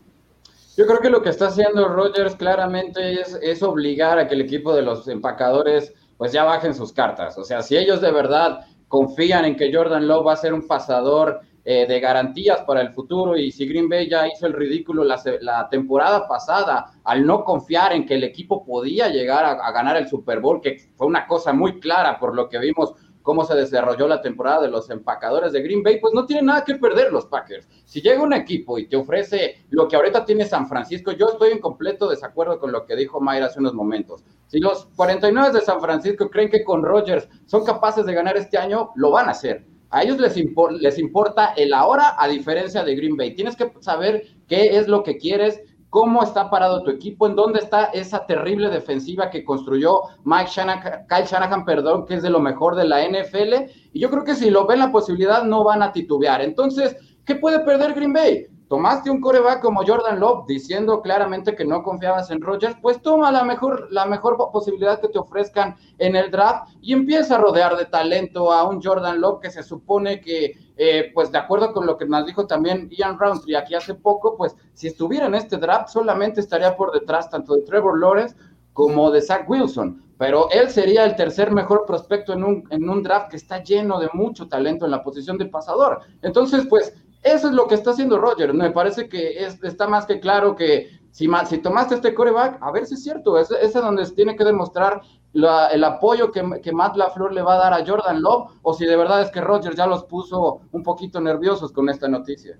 [0.77, 4.41] Yo creo que lo que está haciendo Rodgers claramente es, es, obligar a que el
[4.41, 7.37] equipo de los empacadores pues ya bajen sus cartas.
[7.37, 10.67] O sea, si ellos de verdad confían en que Jordan Love va a ser un
[10.67, 15.03] pasador eh, de garantías para el futuro y si Green Bay ya hizo el ridículo
[15.03, 19.95] la, la temporada pasada al no confiar en que el equipo podía llegar a, ganar
[19.97, 23.55] el Super Bowl, que fue una cosa muy clara por lo que vimos cómo se
[23.55, 27.11] desarrolló la temporada de los empacadores de Green Bay, pues no tiene nada que perder
[27.11, 27.67] los Packers.
[27.85, 31.51] Si llega un equipo y te ofrece lo que ahorita tiene San Francisco, yo estoy
[31.51, 34.23] en completo desacuerdo con lo que dijo Mayra hace unos momentos.
[34.47, 38.57] Si los 49 de San Francisco creen que con Rodgers son capaces de ganar este
[38.57, 39.65] año, lo van a hacer.
[39.91, 40.35] A ellos les,
[40.79, 43.33] les importa el ahora a diferencia de Green Bay.
[43.33, 47.59] Tienes que saber qué es lo que quieres, cómo está parado tu equipo, en dónde
[47.59, 52.39] está esa terrible defensiva que construyó Mike Shanahan, Kyle Shanahan, perdón, que es de lo
[52.39, 53.71] mejor de la NFL.
[53.93, 56.41] Y yo creo que si lo ven la posibilidad no van a titubear.
[56.41, 58.47] Entonces, ¿qué puede perder Green Bay?
[58.69, 63.31] Tomaste un coreback como Jordan Love diciendo claramente que no confiabas en Rodgers, pues toma
[63.31, 67.75] la mejor, la mejor posibilidad que te ofrezcan en el draft y empieza a rodear
[67.75, 71.87] de talento a un Jordan Love que se supone que, eh, pues de acuerdo con
[71.87, 75.57] lo que nos dijo también Ian Roundtree aquí hace poco, pues si estuviera en este
[75.57, 78.35] draft solamente estaría por detrás tanto de Trevor Lawrence
[78.73, 83.01] como de Zach Wilson, pero él sería el tercer mejor prospecto en un, en un
[83.01, 86.01] draft que está lleno de mucho talento en la posición de pasador.
[86.21, 88.53] Entonces, pues eso es lo que está haciendo Roger.
[88.53, 92.85] Me parece que está más que claro que si, si tomaste este coreback, a ver
[92.85, 93.37] si es cierto.
[93.37, 95.01] Es, es donde se tiene que demostrar
[95.33, 98.85] el apoyo que, que, Matt LaFleur le va a dar a Jordan Love o si
[98.85, 102.59] de verdad es que Roger ya los puso un poquito nerviosos con esta noticia.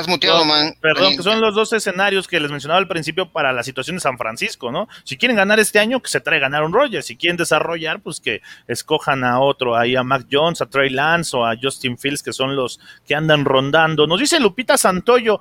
[0.00, 0.74] Estás muteado, man.
[0.80, 4.00] Perdón, que son los dos escenarios que les mencionaba al principio para la situación de
[4.00, 4.88] San Francisco, ¿no?
[5.04, 7.04] Si quieren ganar este año, que se traigan a un Rogers.
[7.04, 11.36] Si quieren desarrollar, pues que escojan a otro, ahí a Mac Jones, a Trey Lance
[11.36, 14.06] o a Justin Fields, que son los que andan rondando.
[14.06, 15.38] Nos dice Lupita Santoyo,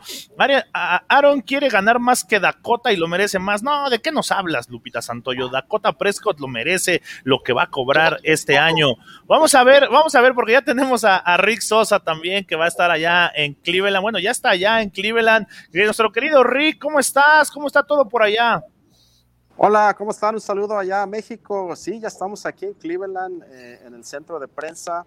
[0.73, 3.63] Aaron quiere ganar más que Dakota y lo merece más.
[3.63, 5.47] No, ¿de qué nos hablas, Lupita Santoyo?
[5.47, 8.95] Dakota Prescott lo merece lo que va a cobrar este año.
[9.25, 12.57] Vamos a ver, vamos a ver, porque ya tenemos a, a Rick Sosa también, que
[12.57, 14.01] va a estar allá en Cleveland.
[14.01, 15.47] Bueno, ya está allá en Cleveland.
[15.71, 17.51] Nuestro querido Rick, ¿cómo estás?
[17.51, 18.63] ¿Cómo está todo por allá?
[19.57, 20.35] Hola, ¿cómo están?
[20.35, 21.75] Un saludo allá a México.
[21.75, 25.05] Sí, ya estamos aquí en Cleveland, eh, en el centro de prensa.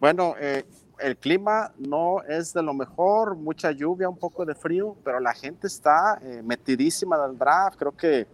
[0.00, 0.64] Bueno, eh,
[0.98, 5.32] el clima no es de lo mejor, mucha lluvia, un poco de frío, pero la
[5.32, 7.78] gente está eh, metidísima del draft.
[7.78, 8.26] Creo que,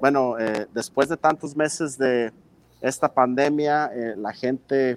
[0.00, 0.36] bueno,
[0.72, 2.32] después de tantos meses de
[2.80, 4.96] esta pandemia, la gente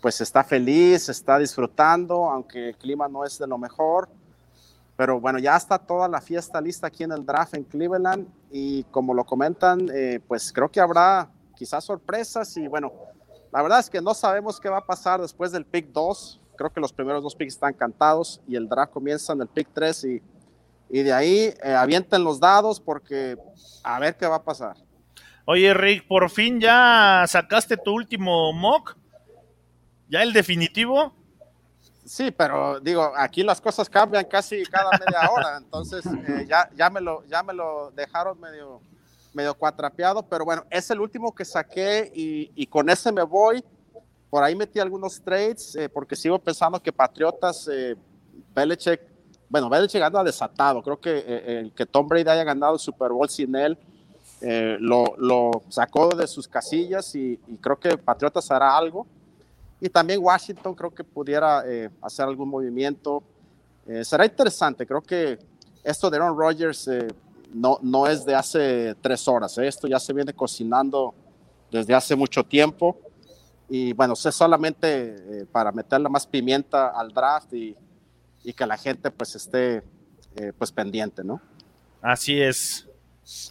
[0.00, 4.08] pues está feliz, está disfrutando, aunque el clima no es de lo mejor.
[4.96, 8.82] Pero bueno, ya está toda la fiesta lista aquí en el draft en Cleveland y
[8.84, 12.92] como lo comentan, eh, pues creo que habrá quizás sorpresas y bueno,
[13.52, 16.40] la verdad es que no sabemos qué va a pasar después del pick 2.
[16.56, 19.68] Creo que los primeros dos picks están cantados y el draft comienza en el pick
[19.72, 20.22] 3 y,
[20.90, 23.38] y de ahí eh, avienten los dados porque
[23.84, 24.76] a ver qué va a pasar.
[25.50, 28.97] Oye, Rick, por fin ya sacaste tu último mock.
[30.08, 31.12] ¿Ya el definitivo?
[32.04, 36.88] Sí, pero digo, aquí las cosas cambian casi cada media hora, entonces eh, ya, ya,
[36.88, 38.80] me lo, ya me lo dejaron medio,
[39.34, 43.62] medio cuatrapeado, pero bueno, es el último que saqué y, y con ese me voy.
[44.30, 47.96] Por ahí metí algunos trades eh, porque sigo pensando que Patriotas, eh,
[48.54, 49.00] Belichick,
[49.48, 50.82] bueno, Belichick anda desatado.
[50.82, 53.78] Creo que eh, el que Tom Brady haya ganado el Super Bowl sin él
[54.40, 59.06] eh, lo, lo, sacó de sus casillas y, creo que Patriotas hará algo.
[59.80, 63.22] Y también Washington creo que pudiera eh, hacer algún movimiento.
[63.86, 65.38] Eh, será interesante, creo que
[65.84, 66.90] esto de Aaron Rodgers
[67.52, 71.14] no, no es de hace tres horas, esto ya se viene cocinando
[71.70, 72.98] desde hace mucho tiempo.
[73.70, 77.76] Y bueno, es solamente para meterle más pimienta al draft y,
[78.42, 79.82] y que la gente pues esté
[80.56, 81.40] pues pendiente, ¿no?
[82.00, 82.88] Así es.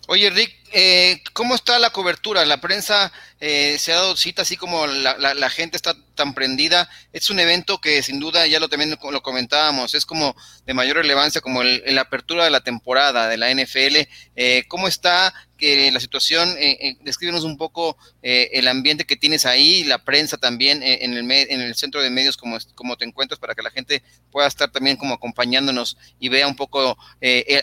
[0.08, 2.44] Oye, Rick, eh, ¿cómo está la cobertura?
[2.46, 6.90] La prensa eh, se ha dado cita, así como la, gente está tan prendida.
[7.14, 10.98] Es un evento que sin duda, ya lo también lo comentábamos, es como de mayor
[10.98, 14.10] relevancia, como la apertura de la temporada de la NFL.
[14.36, 16.54] Eh, ¿Cómo está que la situación?
[16.60, 21.62] Eh, descríbenos un poco el ambiente que tienes ahí, la prensa también en, el, en
[21.62, 24.98] el centro de medios, como, como te encuentras, para que la gente pueda estar también
[24.98, 26.98] como acompañándonos y vea un poco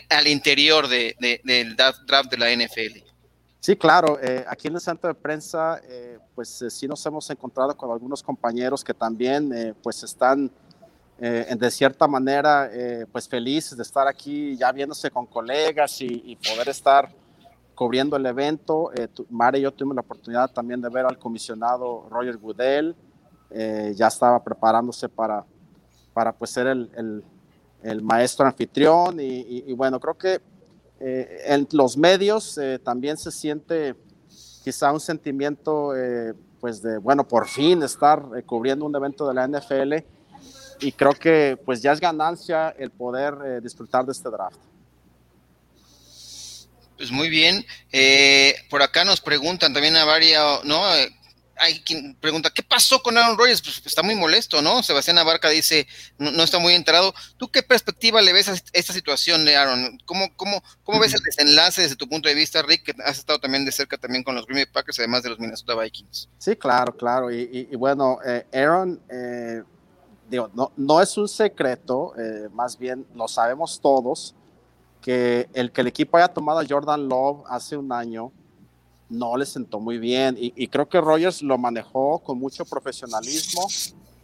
[0.09, 3.04] al interior de, del draft de la NFL.
[3.65, 4.19] Sí, claro.
[4.21, 7.89] Eh, aquí en el centro de prensa, eh, pues eh, sí nos hemos encontrado con
[7.89, 10.51] algunos compañeros que también, pues están
[11.17, 12.69] de cierta manera,
[13.11, 17.09] pues felices de estar aquí, ya viéndose con colegas y, poder estar
[17.73, 18.91] cubriendo el evento.
[19.31, 22.95] Mare y yo tuvimos la oportunidad también de ver al comisionado Roger Goodell.
[23.95, 25.43] ya estaba preparándose para,
[26.13, 27.23] para pues ser el,
[27.81, 30.39] el, maestro anfitrión y, y bueno, creo que
[30.99, 33.95] eh, en los medios eh, también se siente
[34.63, 39.47] quizá un sentimiento, eh, pues de, bueno, por fin estar cubriendo un evento de la
[39.47, 39.93] NFL
[40.79, 44.57] y creo que pues ya es ganancia el poder disfrutar de este draft.
[46.97, 47.65] Pues muy bien.
[48.69, 50.81] por acá nos preguntan también a varios, ¿no?
[51.57, 53.61] Hay quien pregunta, ¿qué pasó con Aaron Rodgers?
[53.61, 54.83] Pues está muy molesto, ¿no?
[54.83, 55.87] Sebastián Abarca dice,
[56.17, 57.13] no, está muy enterado.
[57.37, 59.97] ¿Tú qué perspectiva le ves a esta situación de Aaron?
[60.05, 63.39] ¿Cómo, cómo, cómo ves el desenlace desde tu punto de vista, Rick, que has estado
[63.39, 66.29] también de cerca también con los Green Bay Packers, además de los Minnesota Vikings?
[66.37, 67.31] Sí, claro, claro.
[67.31, 69.63] Y, bueno, eh, Aaron, eh,
[70.29, 74.35] digo, no, no es un secreto, eh, más bien lo sabemos todos,
[75.01, 78.31] que el que el equipo haya tomado a Jordan Love hace un año,
[79.09, 80.35] no le sentó muy bien.
[80.39, 83.67] Y, creo que Rogers lo manejó con mucho profesionalismo,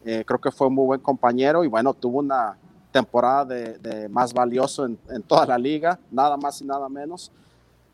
[0.03, 2.57] eh, creo que fue un muy buen compañero y bueno, tuvo una
[2.91, 7.31] temporada de, más valioso en, toda la liga, nada más y nada menos,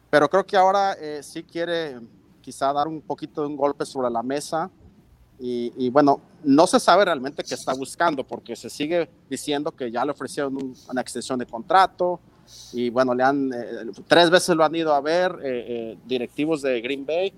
[0.10, 2.00] pero creo que ahora eh, sí quiere
[2.48, 4.70] quizá dar un poquito de un golpe sobre la mesa.
[5.40, 10.04] Y, bueno, no se sabe realmente qué está buscando porque se sigue diciendo que ya
[10.04, 10.58] le ofrecieron
[10.90, 12.20] una extensión de contrato,
[12.74, 16.62] y bueno, le han, eh, tres veces lo han ido a ver eh, eh, directivos
[16.62, 17.34] de Green Bay.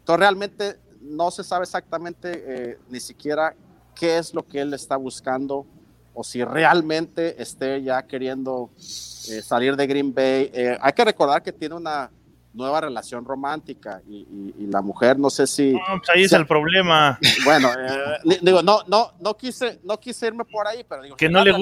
[0.00, 3.54] Entonces realmente no se sabe exactamente ni siquiera
[3.94, 5.66] qué es lo que él está buscando
[6.14, 10.50] o si realmente esté ya queriendo salir de Green Bay.
[10.80, 12.10] hay que recordar que tiene una
[12.56, 14.26] nueva relación romántica y,
[14.66, 15.72] la mujer no sé si...
[15.72, 17.18] Pues ahí es el problema.
[17.44, 17.70] Bueno,
[18.42, 21.16] digo, no, no, no, quise, no quise irme por ahí, pero digo...
[21.16, 21.52] Que no le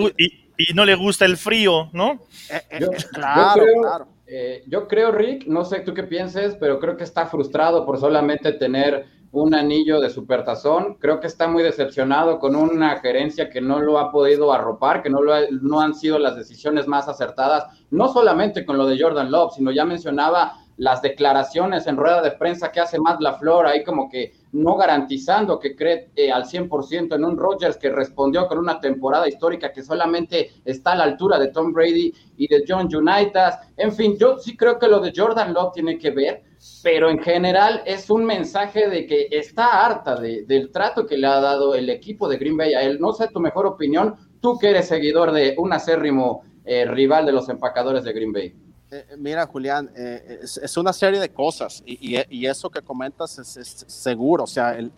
[0.56, 2.20] y no le gusta el frío, ¿no?
[2.50, 4.06] Eh, eh, yo, claro, creo, claro.
[4.26, 7.98] Eh, yo creo, Rick, no sé tú qué pienses, pero creo que está frustrado por
[7.98, 10.94] solamente tener un anillo de supertazón.
[10.94, 15.10] Creo que está muy decepcionado con una gerencia que no lo ha podido arropar, que
[15.10, 19.32] no, lo no han sido las decisiones más acertadas, no solamente con lo de Jordan
[19.32, 23.66] Love, sino ya mencionaba las declaraciones en rueda de prensa que hace más la flor,
[23.66, 28.46] ahí como que no garantizando que cree eh, al 100% en un Rodgers que respondió
[28.46, 32.64] con una temporada histórica que solamente está a la altura de Tom Brady y de
[32.66, 33.58] John Unitas.
[33.76, 36.42] En fin, yo sí creo que lo de Jordan Love tiene que ver,
[36.82, 41.40] pero en general es un mensaje de que está harta del trato que le ha
[41.40, 42.98] dado el equipo de Green Bay a él.
[43.00, 47.32] No sé tu mejor opinión, tú que eres seguidor de un acérrimo eh, rival de
[47.32, 48.63] los empacadores de Green Bay.
[48.94, 53.84] Eh, eh, mira, Julián, eh, es, una serie de cosas y, eso que comentas es,
[53.88, 54.44] seguro.
[54.44, 54.92] O sea, el,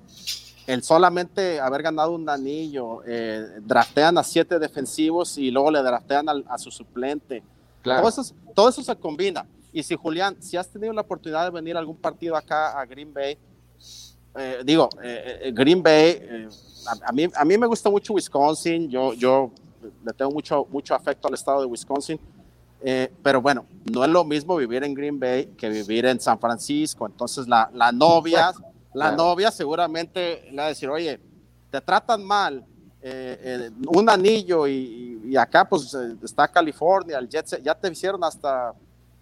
[0.83, 3.01] solamente haber ganado un anillo,
[3.63, 7.43] draftean a siete defensivos y luego le draftean a, su suplente.
[7.83, 8.23] Todo, eso,
[8.55, 9.47] todo eso se combina.
[9.73, 12.85] Y si, Julián, si has tenido la oportunidad de venir a algún partido acá a
[12.85, 13.39] Green Bay,
[14.65, 14.91] digo,
[15.55, 16.49] Green Bay,
[17.03, 19.51] a, mí, a mí me gusta mucho Wisconsin, yo, yo
[20.05, 22.21] le tengo mucho, mucho afecto al estado de Wisconsin
[22.89, 26.39] eh, pero bueno, no es lo mismo vivir en Green Bay que vivir en San
[26.39, 27.05] Francisco.
[27.05, 28.53] Entonces la, la novia,
[28.95, 31.19] la novia seguramente le va a decir, oye,
[31.69, 32.65] te tratan mal,
[33.03, 38.73] eh, eh, un anillo y, acá pues está California, el Jet ya te hicieron hasta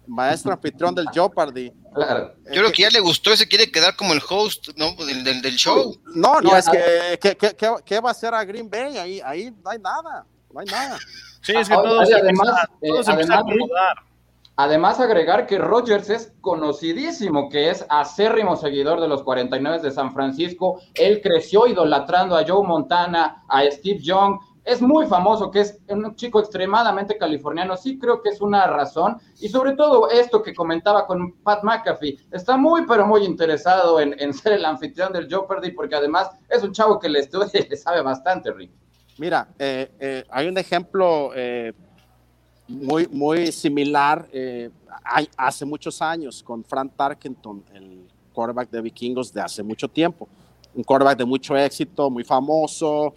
[0.05, 1.71] maestro anfitrión del Jeopardy.
[1.71, 4.95] Yo creo que ya le gustó, se quiere quedar como el host ¿no?
[5.03, 5.99] del, del, show.
[6.13, 7.35] No, no, es que
[7.83, 8.95] ¿qué, va a hacer a Green Bay?
[8.95, 10.23] Ahí, ahí no hay nada,
[10.55, 10.97] no hay nada.
[11.41, 12.91] Sí, es que todos, además, eh,
[14.57, 20.13] Además, agregar que Rogers es conocidísimo, que es acérrimo seguidor de los 49 de San
[20.13, 20.79] Francisco.
[20.93, 24.39] Él creció idolatrando a Joe Montana, a Steve Young.
[24.63, 27.75] Es muy famoso, que es un chico extremadamente californiano.
[27.75, 29.17] Sí creo que es una razón.
[29.41, 32.17] Y sobre todo esto que comentaba con Pat McAfee.
[32.31, 36.71] Está muy, pero muy interesado en, ser el anfitrión del Jeopardy, porque además es un
[36.71, 38.84] chavo que le estudia y le sabe bastante, Rick.
[39.17, 41.71] Mira, eh, eh, hay un ejemplo eh,
[42.67, 44.69] muy, muy similar eh,
[45.37, 50.27] hace muchos años con Frank Tarkenton, el quarterback de Vikingos de hace mucho tiempo.
[50.73, 53.13] Un quarterback de mucho éxito, muy famoso,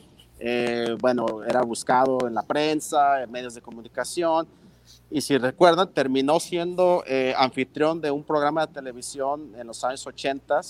[1.00, 4.46] bueno, era buscado en la prensa, en medios de comunicación.
[5.10, 7.02] Y si recuerdan, terminó siendo
[7.36, 10.60] anfitrión de un programa de televisión en los años 80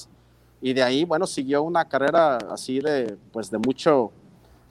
[0.63, 4.11] y de ahí, bueno, siguió una carrera así de, pues, de mucho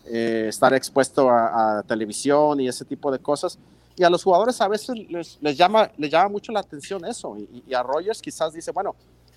[0.10, 3.58] estar expuesto a, a televisión y ese tipo de cosas
[3.98, 7.36] y a los jugadores a veces les, llama, les llama mucho la atención eso.
[7.36, 8.96] Y, a Rogers quizás dice, bueno,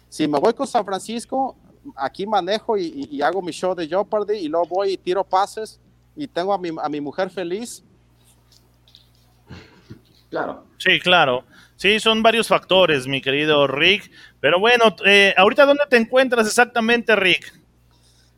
[0.08, 1.56] si me voy con San Francisco,
[1.96, 5.80] aquí manejo y, hago mi show de Jeopardy y luego voy y tiro pases
[6.14, 7.82] y tengo a mi, a mi mujer feliz.
[10.28, 10.66] Claro.
[10.76, 11.44] Sí, claro.
[11.76, 14.10] Sí, son varios factores, mi querido Rick.
[14.40, 17.59] Pero bueno, eh, ahorita ¿dónde te encuentras exactamente, Rick?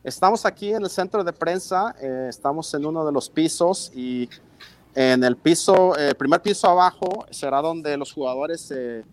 [0.03, 4.29] Estamos aquí en el centro de prensa, eh, estamos en uno de los pisos y
[4.93, 9.05] en el piso, el primer piso abajo será donde los jugadores eh,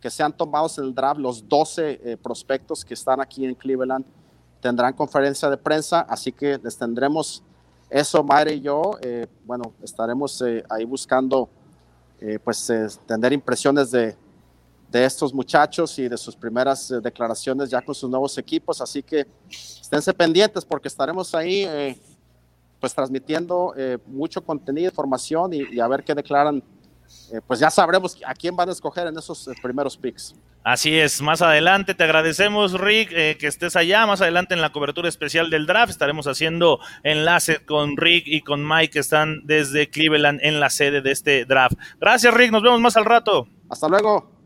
[0.00, 4.06] que sean tomados en el draft, los 12 eh, prospectos que están aquí en Cleveland,
[4.62, 7.42] tendrán conferencia de prensa, así que les tendremos
[7.90, 8.96] eso, Mayra y yo.
[9.02, 11.50] Eh, bueno, estaremos ahí buscando,
[12.42, 12.72] pues,
[13.06, 14.16] tener impresiones de,
[14.90, 19.26] de, estos muchachos y de sus primeras declaraciones ya con sus nuevos equipos, así que
[19.48, 21.66] esténse pendientes porque estaremos ahí
[22.80, 26.62] pues transmitiendo eh, mucho contenido, información y, a ver qué declaran.
[27.32, 30.34] Eh, pues ya sabremos a quién van a escoger en esos eh, primeros picks.
[30.62, 35.08] Así es, más adelante te agradecemos Rick que estés allá, más adelante en la cobertura
[35.08, 40.38] especial del draft estaremos haciendo enlace con Rick y con Mike que están desde Cleveland
[40.42, 41.76] en la sede de este draft.
[41.98, 43.48] Gracias Rick, nos vemos más al rato.
[43.70, 44.39] Hasta luego.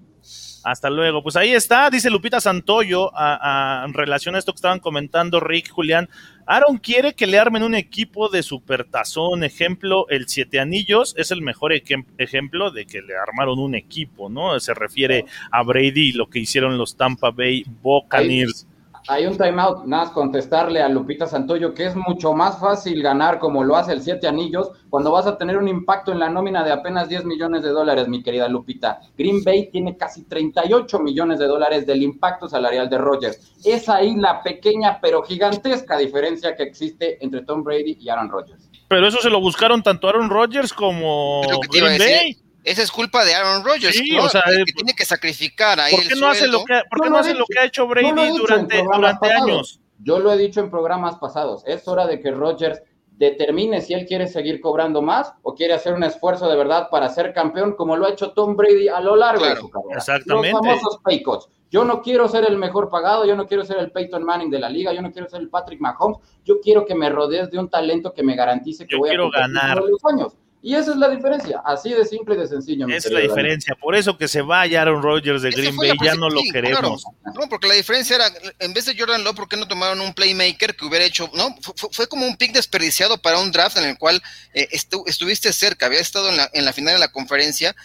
[0.64, 1.22] Hasta luego.
[1.22, 6.08] Pues ahí está, dice Lupita Santoyo, en relación a esto que estaban comentando Rick, Julián.
[6.46, 9.44] Aaron quiere que le armen un equipo de supertazón.
[9.44, 14.58] Ejemplo, el Siete Anillos es el mejor ejemplo de que le armaron un equipo, ¿no?
[14.58, 18.66] Se refiere a Brady y lo que hicieron los Tampa Bay Buccaneers
[19.06, 23.38] hay un timeout, nada más contestarle a Lupita Santoyo que es mucho más fácil ganar
[23.38, 26.64] como lo hace el Siete Anillos cuando vas a tener un impacto en la nómina
[26.64, 29.00] de apenas 10 millones de dólares, mi querida Lupita.
[29.16, 33.52] Green Bay tiene casi 38 millones de dólares del impacto salarial de Rodgers.
[33.64, 38.70] Es ahí la pequeña pero gigantesca diferencia que existe entre Tom Brady y Aaron Rodgers.
[38.88, 43.34] Pero eso se lo buscaron tanto Aaron Rodgers como Green Bay esa es culpa de
[43.34, 46.48] Aaron Rodgers, sí, o sea, que eh, tiene que sacrificar ahí ¿Por qué no hace
[46.48, 49.80] lo que, ¿por qué no, hace lo que ha hecho Brady durante, durante años?
[50.02, 52.80] Yo lo he dicho en programas pasados, es hora de que Rodgers
[53.16, 57.08] determine si él quiere seguir cobrando más o quiere hacer un esfuerzo de verdad para
[57.08, 59.98] ser campeón como lo ha hecho Tom Brady a lo largo de su carrera.
[59.98, 60.50] Exactamente.
[60.50, 61.22] Los famosos pay
[61.70, 64.58] Yo no quiero ser el mejor pagado, yo no quiero ser el Peyton Manning de
[64.58, 67.58] la liga, yo no quiero ser el Patrick Mahomes, yo quiero que me rodees de
[67.58, 70.32] un talento que me garantice que voy a ganar los años.
[70.66, 72.86] Y esa es la diferencia, así de simple y de sencillo.
[72.88, 76.14] Esa es la diferencia, por eso que se vaya Aaron Rodgers de Green Bay, ya
[76.14, 77.04] no lo queremos.
[77.38, 80.14] No, porque la diferencia era, en vez de Jordan Love, ¿por qué no tomaron un
[80.14, 81.54] playmaker que hubiera hecho, no?
[81.90, 84.22] Fue, como un pick desperdiciado para un draft en el cual
[84.54, 87.76] eh, estuviste cerca, había estado en la, en la final de la conferencia,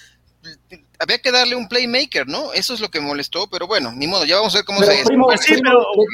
[1.00, 2.54] había que darle un playmaker, ¿no?
[2.54, 5.04] Eso es lo que molestó, pero bueno, ni modo, ya vamos a ver cómo se
[5.04, 5.60] primo, pues de,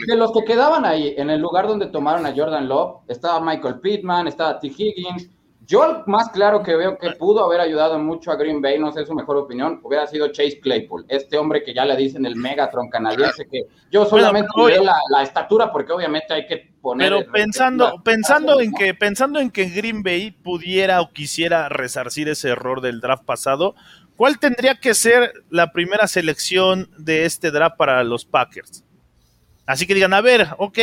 [0.08, 3.82] de, los que quedaban ahí, en el lugar donde tomaron a Jordan Love, estaba Michael
[3.82, 4.66] Pittman, estaba T.
[4.66, 5.30] Higgins,
[5.68, 9.06] yo más claro que veo que pudo haber ayudado mucho a Green Bay, no sé
[9.06, 12.90] su mejor opinión, hubiera sido Chase Claypool, este hombre que ya le dicen el Megatron
[12.90, 17.12] canadiense, que yo solamente veo la, estatura porque obviamente hay que poner...
[17.12, 22.50] Pero pensando, pensando, en que, pensando en que Green Bay pudiera o quisiera resarcir ese
[22.50, 23.76] error del draft pasado,
[24.16, 28.84] ¿cuál tendría que ser la primera selección de este draft para los Packers?
[29.66, 30.78] Así que digan, a ver, ok,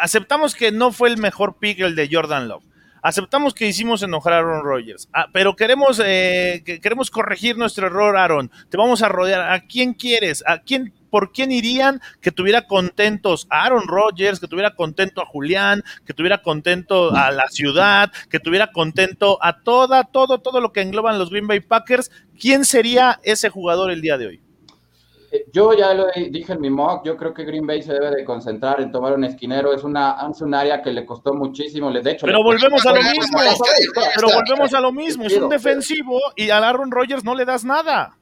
[0.00, 2.67] aceptamos que no fue el mejor pick el de Jordan Love
[3.02, 8.16] Aceptamos que hicimos enojar a Aaron Rodgers, ah, pero queremos, eh, queremos corregir nuestro error,
[8.16, 8.50] Aaron.
[8.68, 9.52] Te vamos a rodear.
[9.52, 10.42] ¿A quién quieres?
[10.46, 10.92] ¿A quién?
[11.10, 16.12] ¿Por quién irían que tuviera contentos a Aaron Rodgers, que tuviera contento a Julián, que
[16.12, 21.18] tuviera contento a la ciudad, que tuviera contento a toda, todo, todo lo que engloban
[21.18, 22.10] los Green Bay Packers?
[22.38, 24.47] ¿Quién sería ese jugador el día de hoy?
[25.52, 28.24] Yo ya lo dije en mi mock, yo creo que Green Bay se debe de
[28.24, 32.10] concentrar en tomar un esquinero, es una, es un área que le costó muchísimo, de
[32.10, 32.26] hecho...
[32.26, 33.38] Pero volvemos a lo mismo,
[34.14, 37.64] pero volvemos a lo mismo, es un defensivo y a Aaron Rodgers no le das
[37.64, 38.18] nada.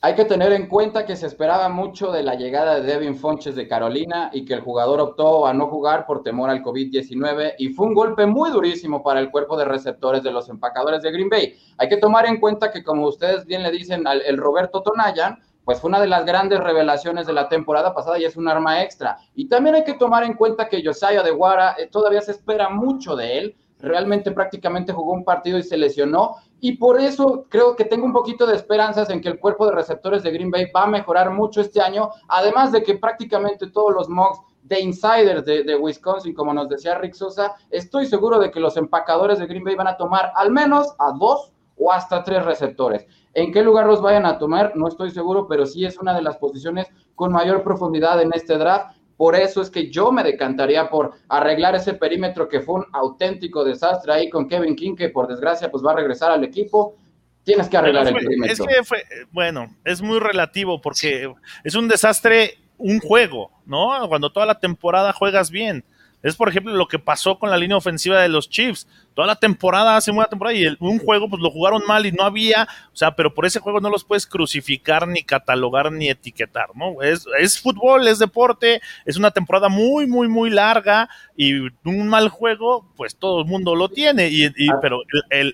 [0.00, 3.56] Hay que tener en cuenta que se esperaba mucho de la llegada de Devin Fonches
[3.56, 7.70] de Carolina y que el jugador optó a no jugar por temor al COVID-19 y
[7.70, 11.28] fue un golpe muy durísimo para el cuerpo de receptores de los empacadores de Green
[11.28, 11.56] Bay.
[11.78, 15.40] Hay que tomar en cuenta que, como ustedes bien le dicen, al, el Roberto Tonayan,
[15.68, 18.82] pues fue una de las grandes revelaciones de la temporada pasada y es un arma
[18.82, 19.18] extra.
[19.34, 22.70] Y también hay que tomar en cuenta que Josiah de Guara eh, todavía se espera
[22.70, 23.56] mucho de él.
[23.78, 28.14] Realmente prácticamente jugó un partido y se lesionó y por eso creo que tengo un
[28.14, 31.32] poquito de esperanzas en que el cuerpo de receptores de Green Bay va a mejorar
[31.32, 36.54] mucho este año, además de que prácticamente todos los mocks de insiders de, Wisconsin, como
[36.54, 39.98] nos decía Rick Sosa, estoy seguro de que los empacadores de Green Bay van a
[39.98, 43.06] tomar al menos a dos o hasta tres receptores.
[43.34, 44.72] ¿En qué lugar los vayan a tomar?
[44.76, 48.56] No estoy seguro, pero sí es una de las posiciones con mayor profundidad en este
[48.56, 48.96] draft.
[49.16, 53.64] Por eso es que yo me decantaría por arreglar ese perímetro que fue un auténtico
[53.64, 56.94] desastre ahí con Kevin King, que por desgracia pues va a regresar al equipo.
[57.42, 58.52] Tienes que arreglar el perímetro.
[58.52, 59.02] Es que fue,
[59.32, 61.32] bueno, es muy relativo porque
[61.64, 64.08] es un desastre un juego, ¿no?
[64.08, 65.84] Cuando toda la temporada juegas bien.
[66.22, 68.88] Es, por ejemplo, lo que pasó con la línea ofensiva de los Chiefs.
[69.14, 72.24] Toda la temporada, hace una temporada, y un juego, pues lo jugaron mal y no
[72.24, 76.68] había, o sea, pero por ese juego no los puedes crucificar, ni catalogar, ni etiquetar,
[76.74, 77.02] ¿no?
[77.02, 81.54] Es, es fútbol, es deporte, es una temporada muy, muy, muy larga y
[81.84, 84.78] un mal juego, pues todo el mundo lo tiene, y, ah.
[84.80, 85.00] pero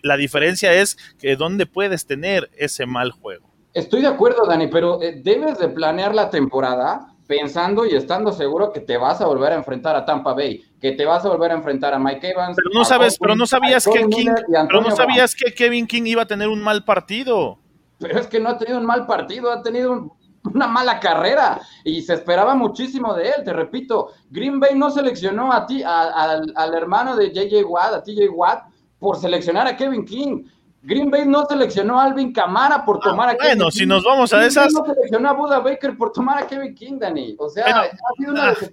[0.02, 3.54] la diferencia es que dónde puedes tener ese mal juego.
[3.72, 8.72] Estoy de acuerdo, Dani, pero eh, debes de planear la temporada pensando y estando seguro
[8.72, 11.52] que te vas a volver a enfrentar a Tampa Bay, que te vas a volver
[11.52, 12.56] a enfrentar a Mike Evans.
[12.56, 14.30] Pero no sabes, pero no sabías que King,
[14.68, 17.58] pero no sabías que Kevin King iba a tener un mal partido.
[17.98, 20.16] Pero es que no ha tenido un mal partido, ha tenido
[20.52, 23.44] una mala carrera y se esperaba muchísimo de él.
[23.44, 28.02] Te repito, Green Bay no seleccionó a ti, al, al hermano de JJ Watt, a
[28.02, 28.64] TJ Watt,
[28.98, 30.44] por seleccionar a Kevin King.
[30.84, 34.04] Green Bay no seleccionó a Alvin Camara por ah, tomar a Kevin Bueno, si nos
[34.04, 34.72] vamos a esas.
[34.72, 37.36] no seleccionó a Buda Baker por tomar a Kevin King, Dani.
[37.38, 38.70] O sea, ha sido una ah, es,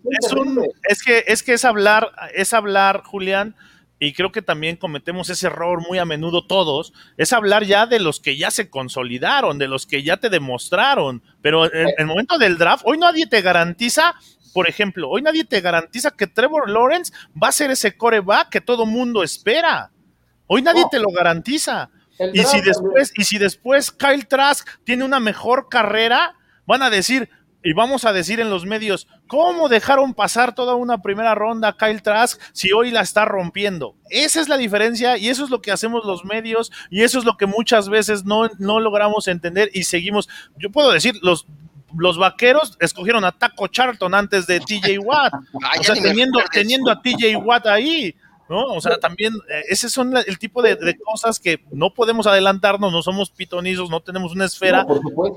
[0.83, 3.55] es, que, es que es hablar, es hablar, Julián,
[3.97, 7.99] y creo que también cometemos ese error muy a menudo todos, es hablar ya de
[7.99, 11.23] los que ya se consolidaron, de los que ya te demostraron.
[11.41, 14.15] Pero en el momento del draft, hoy nadie te garantiza
[14.53, 18.59] por ejemplo, hoy nadie te garantiza que Trevor Lawrence va a ser ese coreback que
[18.59, 19.91] todo mundo espera.
[20.47, 21.89] Hoy nadie te lo garantiza.
[22.33, 26.35] Y si, después, y si después Kyle Trask tiene una mejor carrera,
[26.65, 27.29] van a decir,
[27.63, 31.77] y vamos a decir en los medios, ¿cómo dejaron pasar toda una primera ronda a
[31.77, 33.95] Kyle Trask si hoy la está rompiendo?
[34.09, 37.25] Esa es la diferencia y eso es lo que hacemos los medios y eso es
[37.25, 40.27] lo que muchas veces no, no logramos entender y seguimos.
[40.57, 41.45] Yo puedo decir, los,
[41.95, 45.33] los vaqueros escogieron a Taco Charlton antes de TJ Watt.
[45.79, 48.15] o sea, teniendo, teniendo a TJ Watt ahí.
[48.51, 48.65] ¿No?
[48.65, 53.01] O sea, también eh, ese son el tipo de, cosas que no podemos adelantarnos, no
[53.01, 54.85] somos pitonizos, no tenemos una esfera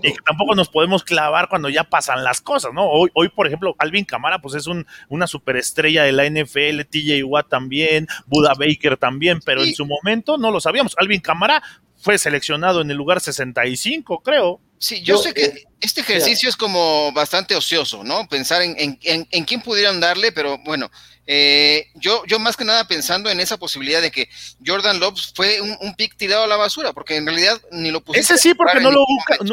[0.03, 2.87] y que tampoco nos podemos clavar cuando ya pasan las cosas, ¿no?
[2.87, 7.23] Hoy, hoy por ejemplo, Alvin Camara, pues es un, una superestrella de la NFL, TJ
[7.25, 10.97] Watt también, Buda Baker también, pero en su momento no lo sabíamos.
[10.99, 11.63] Alvin Camara
[11.97, 14.61] fue seleccionado en el lugar 65, creo.
[14.79, 18.29] Sí, yo, sé que eh, este ejercicio es como bastante ocioso, ¿no?
[18.29, 20.91] Pensar en, en, en, quién pudieran darle, pero bueno,
[21.27, 24.29] eh, yo, yo más que nada pensando en esa posibilidad de que
[24.65, 28.25] Jordan Love fue un, pick tirado a la basura, porque en realidad ni lo pusieron.
[28.25, 29.05] Ese sí, porque no lo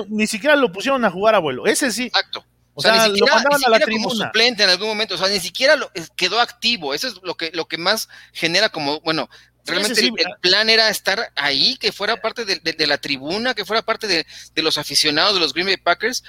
[0.09, 1.65] ni siquiera lo pusieron a jugar, abuelo.
[1.65, 2.07] Ese sí.
[2.07, 2.43] Exacto.
[2.73, 4.03] O, sea, ni siquiera, lo mandaban a la tribuna.
[4.03, 6.93] como suplente en algún momento, o sea, ni siquiera lo, quedó activo.
[6.93, 9.29] Eso es lo que, lo que más genera como, bueno,
[9.65, 14.07] Realmente el, plan era estar ahí, que fuera parte de, la tribuna, que fuera parte
[14.07, 14.25] de,
[14.61, 16.23] los aficionados de los Green Bay Packers,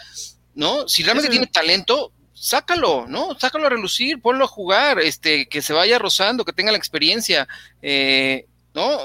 [0.55, 0.87] ¿no?
[0.89, 3.39] Si realmente tiene talento, sácalo, ¿no?
[3.39, 7.49] Sácalo a relucir, ponlo a jugar, este, que se vaya rozando, que tenga la experiencia,
[7.81, 8.99] eh, ¿no?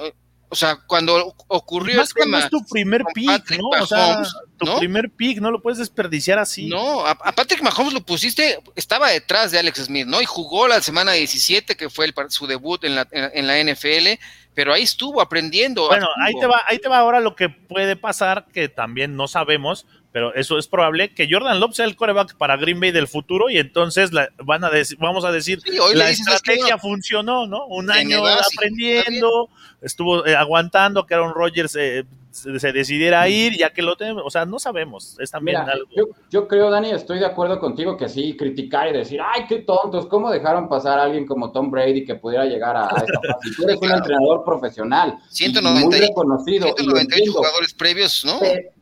[0.49, 3.67] O sea, cuando ocurrió Más es tu primer pick, ¿no?
[3.81, 4.23] o sea,
[4.57, 6.67] tu primer pick, no lo puedes desperdiciar así.
[6.67, 10.21] No, a, Patrick Mahomes lo pusiste, estaba detrás de Alex Smith, ¿no?
[10.21, 14.19] Y jugó la semana 17, que fue el, su debut en la, en, la NFL,
[14.53, 15.87] pero ahí estuvo aprendiendo.
[15.87, 19.27] Bueno, ahí te va, ahí te va ahora lo que puede pasar, que también no
[19.27, 23.07] sabemos, pero eso es probable que Jordan Love sea el coreback para Green Bay del
[23.07, 25.59] futuro y entonces la, van a decir, vamos a decir,
[25.93, 27.65] la estrategia funcionó, ¿no?
[27.67, 29.49] Un año aprendiendo,
[29.81, 34.29] estuvo eh, aguantando que Aaron Rodgers eh, se, decidiera ir, ya que lo tenemos, o
[34.29, 35.87] sea, no sabemos, es también algo.
[36.29, 40.05] Yo, creo, Dani, estoy de acuerdo contigo que sí, criticar y decir, ay, qué tontos,
[40.07, 43.55] ¿cómo dejaron pasar a alguien como Tom Brady que pudiera llegar a, esta fase?
[43.55, 48.39] Tú eres un entrenador profesional, 190, muy jugadores previos, ¿no?
[48.39, 48.76] Pero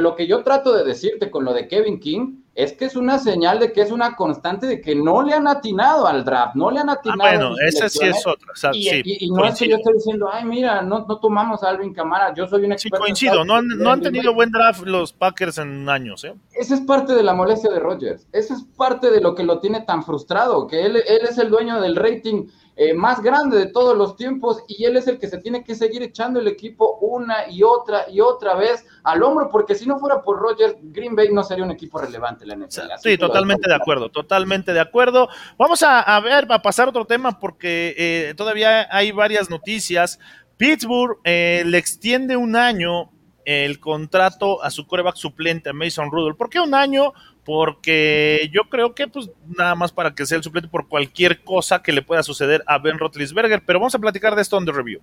[0.00, 3.20] lo que yo trato de decirte con lo de Kevin King es que es una
[3.20, 6.72] señal de que es una constante de que no le han atinado al draft, no
[6.72, 7.22] le han atinado.
[7.22, 8.52] Ah, bueno, esa sí es otra.
[8.72, 12.34] y, no es que yo estoy diciendo, ay, mira, no, no tomamos a Alvin Camara,
[12.34, 12.96] yo soy un experto.
[12.96, 16.24] Sí, coincido, no han, no han tenido buen draft los Packers en años.
[16.24, 16.34] ¿eh?
[16.52, 19.60] Esa es parte de la molestia de Rodgers, esa es parte de lo que lo
[19.60, 22.48] tiene tan frustrado, que él, él es el dueño del rating
[22.80, 25.74] eh, más grande de todos los tiempos y él es el que se tiene que
[25.74, 29.98] seguir echando el equipo una y otra y otra vez al hombro, porque si no
[29.98, 32.92] fuera por Rogers, Green Bay no sería un equipo relevante en la NFL.
[33.02, 35.28] sí, totalmente de acuerdo, totalmente de acuerdo.
[35.58, 40.20] Vamos a, ver, a pasar otro tema porque eh, todavía hay varias noticias.
[40.56, 43.10] Pittsburgh eh, le extiende un año
[43.44, 46.36] el contrato a su coreback suplente, a Mason Rudolph.
[46.36, 47.12] ¿Por qué un año?
[47.48, 51.82] Porque yo creo que pues nada más para que sea el suplente por cualquier cosa
[51.82, 54.72] que le pueda suceder a Ben Roethlisberger, pero vamos a platicar de esto en the
[54.72, 55.00] review.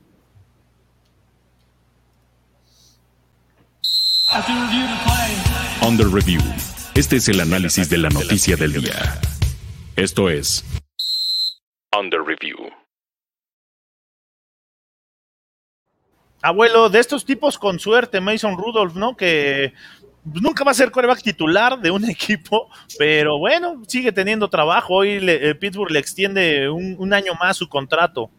[5.81, 6.39] On the review.
[6.93, 9.19] Este es el análisis de la noticia del día.
[9.95, 10.63] Esto es
[11.93, 12.57] On the review.
[16.43, 19.17] Abuelo, de estos tipos con suerte, Mason Rudolph, ¿no?
[19.17, 19.73] Que
[20.25, 24.95] nunca va a ser coreback titular de un equipo, pero bueno, sigue teniendo trabajo.
[24.95, 28.29] Hoy le, Pittsburgh le extiende un, año más su contrato.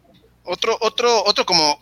[0.43, 1.81] Otro, otro, otro como,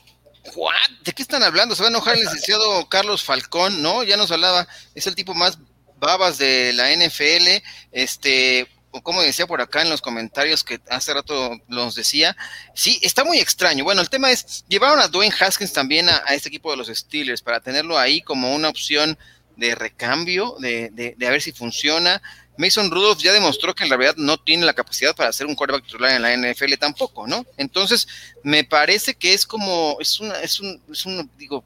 [1.03, 1.76] ¿de qué están hablando?
[1.76, 4.03] Se va a enojar el licenciado Carlos Falcón, ¿no?
[4.03, 5.58] Ya nos hablaba, es el tipo más
[5.97, 8.68] babas de la NFL, este,
[9.03, 12.36] como decía por acá en los comentarios que hace rato los decía,
[12.74, 13.84] sí, está muy extraño.
[13.84, 17.41] Bueno, el tema es, llevaron a Dwayne Haskins también a este equipo de los Steelers
[17.41, 19.18] para tenerlo ahí como una opción
[19.58, 22.22] de recambio, de, de, de, a ver si funciona.
[22.58, 25.86] Mason Rudolph ya demostró que en realidad no tiene la capacidad para ser un quarterback
[25.86, 27.45] titular en la NFL tampoco, ¿no?
[27.58, 28.08] Entonces,
[28.43, 31.64] me parece que es como, es una, es un, es un, digo,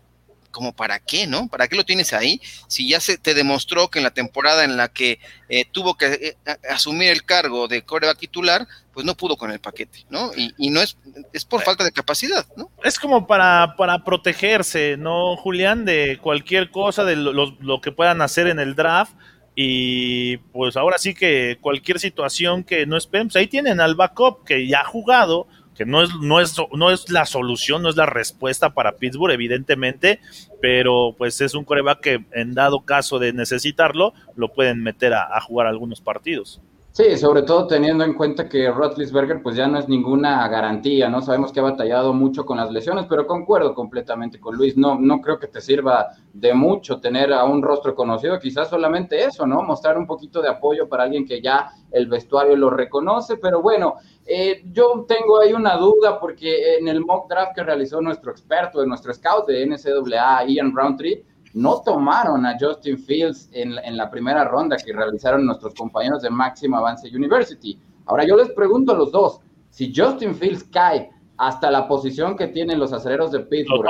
[0.52, 1.48] como para qué, ¿no?
[1.48, 2.42] ¿Para qué lo tienes ahí?
[2.68, 5.20] Si ya se te demostró que en la temporada en la que
[5.50, 6.06] eh, tuvo que
[6.46, 10.32] eh, asumir el cargo de coreback titular, pues no pudo con el paquete, ¿no?
[10.36, 10.98] Y, no es,
[11.32, 12.70] es por falta de capacidad, ¿no?
[12.84, 15.86] Es como para, para protegerse, ¿no, Julián?
[15.86, 19.14] De cualquier cosa, de lo, que puedan hacer en el draft.
[19.56, 24.46] Y pues ahora sí que cualquier situación que no esperen, pues ahí tienen al backup
[24.46, 25.48] que ya ha jugado,
[25.80, 29.32] que no es, no es, no es la solución, no es la respuesta para Pittsburgh,
[29.32, 30.20] evidentemente,
[30.62, 35.40] pero pues es un coreback que en dado caso de necesitarlo, lo pueden meter a
[35.40, 36.60] jugar algunos partidos.
[36.92, 41.22] Sí, sobre todo teniendo en cuenta que Rotlisberger pues ya no es ninguna garantía, ¿no?
[41.22, 45.22] Sabemos que ha batallado mucho con las lesiones, pero concuerdo completamente con Luis, no, no
[45.22, 49.62] creo que te sirva de mucho tener a un rostro conocido, quizás solamente eso, ¿no?
[49.62, 53.96] Mostrar un poquito de apoyo para alguien que ya el vestuario lo reconoce, pero bueno,
[54.26, 58.84] eh, yo tengo ahí una duda porque en el mock draft que realizó nuestro experto,
[58.86, 61.24] nuestro scout de NCAA, Ian Roundtree,
[61.54, 66.74] no tomaron a Justin Fields en, la primera ronda que realizaron nuestros compañeros de Maxim
[66.74, 67.78] Avance University.
[68.06, 69.40] Ahora yo les pregunto a los dos,
[69.70, 73.86] si Justin Fields cae hasta la posición que tienen los acereros de Pittsburgh,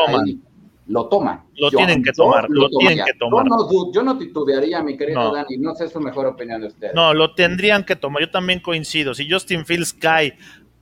[0.87, 1.43] lo toman.
[1.55, 3.45] Lo tienen que tomar, lo, tienen que tomar.
[3.93, 6.95] Yo no, titubearía, mi querido Dani, no sé su mejor opinión de ustedes.
[6.95, 9.13] No, lo tendrían que tomar, yo también coincido.
[9.13, 10.37] Si Justin Fields cae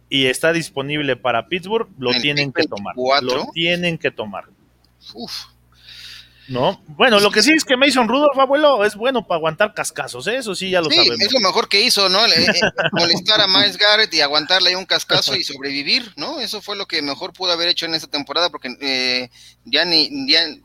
[0.09, 2.95] y está disponible para Pittsburgh, lo tienen que tomar.
[2.95, 4.45] Lo tienen que tomar.
[5.13, 5.57] Uf.
[6.47, 6.81] ¿No?
[6.87, 10.37] Bueno, lo que sí es que Mason Rudolph, abuelo, es bueno para aguantar cascazos, ¿eh?
[10.37, 12.25] eso sí ya lo sí, Es lo mejor que hizo, ¿no?
[12.25, 12.45] Eh,
[12.91, 16.39] molestar a Miles Garrett y aguantarle un cascazo y sobrevivir, ¿no?
[16.39, 19.29] Eso fue lo que mejor pudo haber hecho en esta temporada, porque eh,
[19.65, 20.09] ya, ni,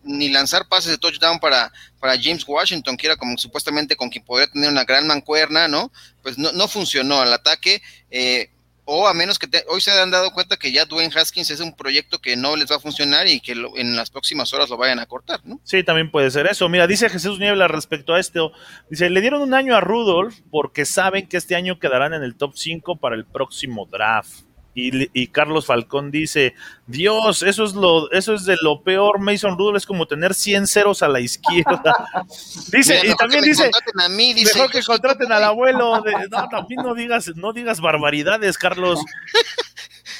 [0.04, 4.24] ni lanzar pases de touchdown para, para James Washington, que era como supuestamente con quien
[4.24, 5.92] podría tener una gran mancuerna, ¿no?
[6.22, 7.82] Pues no, no funcionó al ataque.
[8.10, 8.50] Eh,
[8.84, 11.74] o a menos que hoy se han dado cuenta que ya Dwayne Haskins es un
[11.74, 14.98] proyecto que no les va a funcionar y que en las próximas horas lo vayan
[14.98, 15.60] a cortar, ¿no?
[15.62, 16.68] Sí, también puede ser eso.
[16.68, 18.52] Mira, dice Jesús Niebla respecto a esto,
[18.90, 22.34] dice, le dieron un año a Rudolph porque saben que este año quedarán en el
[22.34, 24.44] top 5 para el próximo draft.
[24.74, 26.54] Y, Carlos Falcón dice,
[26.86, 30.66] Dios, eso es lo, eso es de lo peor, Mason Rudolph es como tener 100
[30.66, 31.94] ceros a la izquierda.
[32.72, 33.70] dice, y también dice,
[34.08, 38.98] mejor que contraten al abuelo, no, también no digas, no digas barbaridades, Carlos.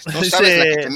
[0.21, 0.87] dice,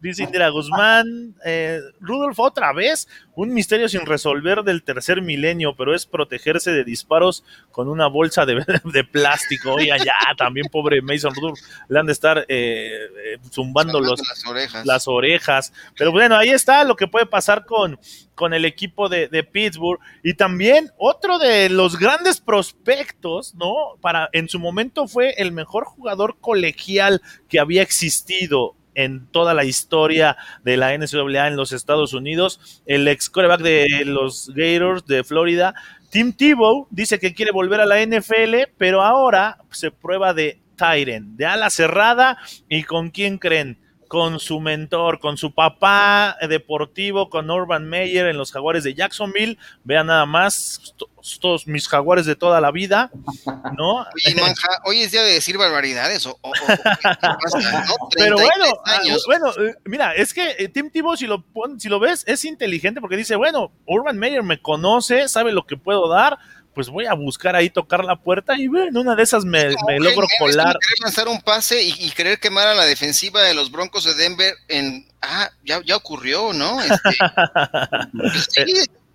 [0.00, 3.08] dice Indira Guzmán, eh, Rudolf otra vez,
[3.40, 8.44] un misterio sin resolver del tercer milenio, pero es protegerse de disparos con una bolsa
[8.44, 8.54] de,
[9.10, 9.72] plástico.
[9.72, 14.46] Oye, ya, también pobre Mason Rudolph, le han de estar eh, eh, zumbando los, las,
[14.46, 14.86] orejas.
[14.86, 15.72] las orejas.
[15.96, 17.98] Pero bueno, ahí está lo que puede pasar con,
[18.34, 20.00] con el equipo de, de, Pittsburgh.
[20.22, 23.96] Y también otro de los grandes prospectos, ¿no?
[24.02, 29.64] Para, en su momento fue el mejor jugador colegial que había existido en toda la
[29.64, 35.24] historia de la NCAA en los Estados Unidos, el ex coreback de los Gators de
[35.24, 35.74] Florida.
[36.10, 41.36] Tim Tebow dice que quiere volver a la NFL, pero ahora se prueba de Tyren,
[41.36, 42.38] de ala cerrada.
[42.68, 43.78] ¿Y con quién creen?
[44.10, 49.56] Con su mentor, con su papá deportivo, con Urban Meyer en los Jaguares de Jacksonville.
[49.84, 50.96] Vean nada más,
[51.40, 53.12] todos mis jaguares de toda la vida,
[53.76, 54.00] ¿no?
[54.00, 56.40] Oye, manja, hoy es día de decir barbaridades, o,
[58.16, 61.44] Pero bueno, ah, bueno, eh, mira, es que eh, Tim Tebow, si lo,
[61.78, 65.76] si lo ves, es inteligente porque dice, bueno, Urban Meyer me conoce, sabe lo que
[65.76, 66.38] puedo dar,
[66.74, 70.26] pues voy a buscar ahí tocar la puerta y bueno, una de esas me, logro
[70.38, 70.76] colar.
[70.78, 74.54] querer lanzar un pase y, querer quemar a la defensiva de los Broncos de Denver
[74.68, 76.80] en ah, ya, ya ocurrió, ¿no?
[76.80, 76.98] Este,
[78.12, 78.48] pues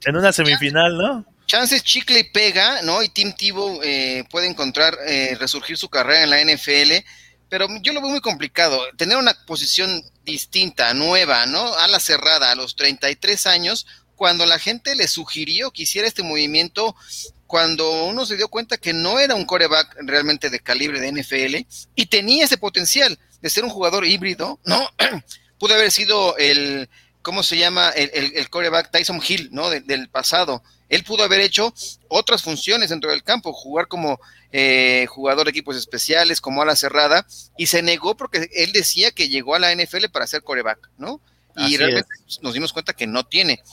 [0.06, 1.26] en una semifinal, ¿no?
[1.48, 3.04] Chances chicle y pega, ¿no?
[3.04, 7.06] Y Tim Tebow eh, puede encontrar eh, resurgir su carrera en la NFL,
[7.50, 8.82] pero yo lo veo muy complicado.
[8.98, 11.74] Tener una posición distinta, nueva, ¿no?
[11.76, 13.86] A la cerrada a los 33 años,
[14.16, 16.96] cuando la gente le sugirió que hiciera este movimiento
[17.48, 21.68] cuando uno se dio cuenta que no era un coreback realmente de calibre de NFL
[21.96, 24.90] y tenía ese potencial de ser un jugador híbrido, ¿no?
[25.60, 26.90] Pudo haber sido el,
[27.22, 27.90] ¿cómo se llama?
[27.90, 29.70] El, coreback Tyson Hill, ¿no?
[29.70, 30.64] del pasado.
[30.90, 31.74] Él pudo haber hecho
[32.10, 34.20] otras funciones dentro del campo, jugar como
[34.52, 37.26] eh, jugador de equipos especiales, como ala cerrada,
[37.58, 41.22] y se negó porque él decía que llegó a la NFL para ser coreback, ¿no?
[41.56, 42.10] Y realmente
[42.42, 43.64] nos dimos cuenta que no tiene,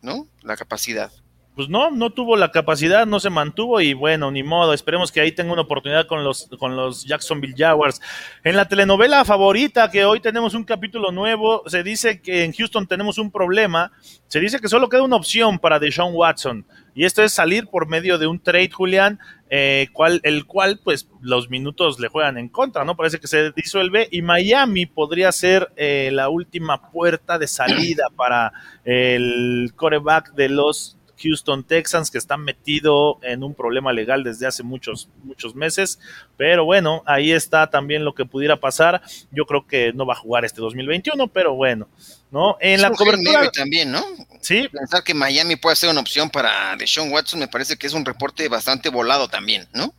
[0.00, 0.26] ¿no?
[0.42, 1.12] La capacidad
[1.58, 5.20] pues no, no tuvo la capacidad, no se mantuvo y bueno, ni modo, esperemos que
[5.20, 8.00] ahí tenga una oportunidad con los, con los Jacksonville Jaguars.
[8.44, 12.86] En la telenovela favorita, que hoy tenemos un capítulo nuevo, se dice que en Houston
[12.86, 13.90] tenemos un problema,
[14.28, 17.88] se dice que solo queda una opción para Deshaun Watson y esto es salir por
[17.88, 19.18] medio de un trade, Julián,
[19.50, 19.88] eh,
[20.22, 22.96] el cual pues los minutos le juegan en contra, ¿no?
[22.96, 28.52] Parece que se disuelve y Miami podría ser eh, la última puerta de salida para
[28.84, 34.62] el coreback de los Houston Texans, que están metido en un problema legal desde hace
[34.62, 35.98] muchos, muchos meses.
[36.36, 39.02] Pero bueno, ahí está también lo que pudiera pasar.
[39.30, 41.88] Yo creo que no va a jugar este 2021, pero bueno,
[42.30, 42.56] ¿no?
[42.60, 43.50] En la cobertura.
[43.50, 44.04] también, ¿no?
[44.40, 44.68] Sí.
[44.68, 48.04] Pensar que Miami puede ser una opción para Deshaun Watson me parece que es un
[48.04, 49.92] reporte bastante volado también, ¿no?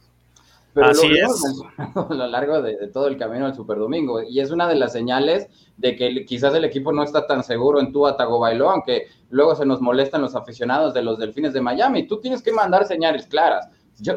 [0.73, 1.61] Pero Así lo es.
[1.95, 4.21] a lo largo de, todo el camino al Super Domingo.
[4.21, 5.47] Y es una de las señales
[5.77, 9.65] de que quizás el equipo no está tan seguro en tu Tagovailoa, aunque luego se
[9.65, 12.07] nos molestan los aficionados de los Delfines de Miami.
[12.07, 13.67] Tú tienes que mandar señales claras.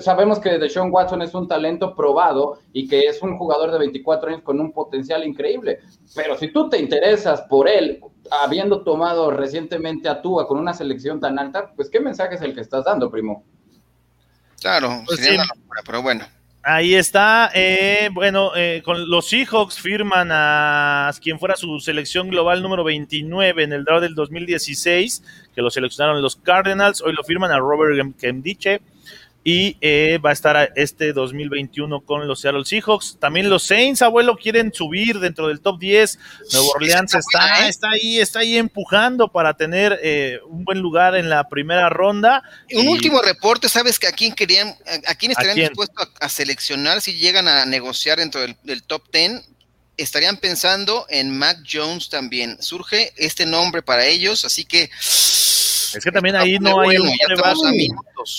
[0.00, 4.28] sabemos que Deshaun Watson es un talento probado y que es un jugador de 24
[4.28, 5.80] años con un potencial increíble.
[6.14, 8.00] Pero si tú te interesas por él,
[8.30, 12.54] habiendo tomado recientemente a Tua con una selección tan alta, pues ¿qué mensaje es el
[12.54, 13.44] que estás dando, primo?
[14.60, 15.20] Claro, pues
[15.84, 16.24] pero bueno.
[16.64, 22.62] Ahí está, eh, bueno, eh, con los Seahawks firman a quien fuera su selección global
[22.62, 25.24] número 29 en el draft del 2016,
[25.56, 28.80] que lo seleccionaron los Cardinals, hoy lo firman a Robert Kemdiche,
[29.44, 33.16] y eh, va a estar este 2021 con los Seattle Seahawks.
[33.18, 36.18] También los Saints, abuelo, quieren subir dentro del top 10.
[36.52, 41.28] Nuevo Orleans está, está ahí, está ahí empujando para tener eh, un buen lugar en
[41.28, 42.42] la primera ronda.
[42.72, 44.76] Un último reporte, ¿sabes que a quién querían,
[45.06, 49.42] a, quién estarían dispuestos a, seleccionar si llegan a negociar dentro del, del top 10?
[49.96, 52.62] Estarían pensando en Mac Jones también.
[52.62, 54.88] Surge este nombre para ellos, así que
[55.94, 57.56] es que también ahí no hay un coreback.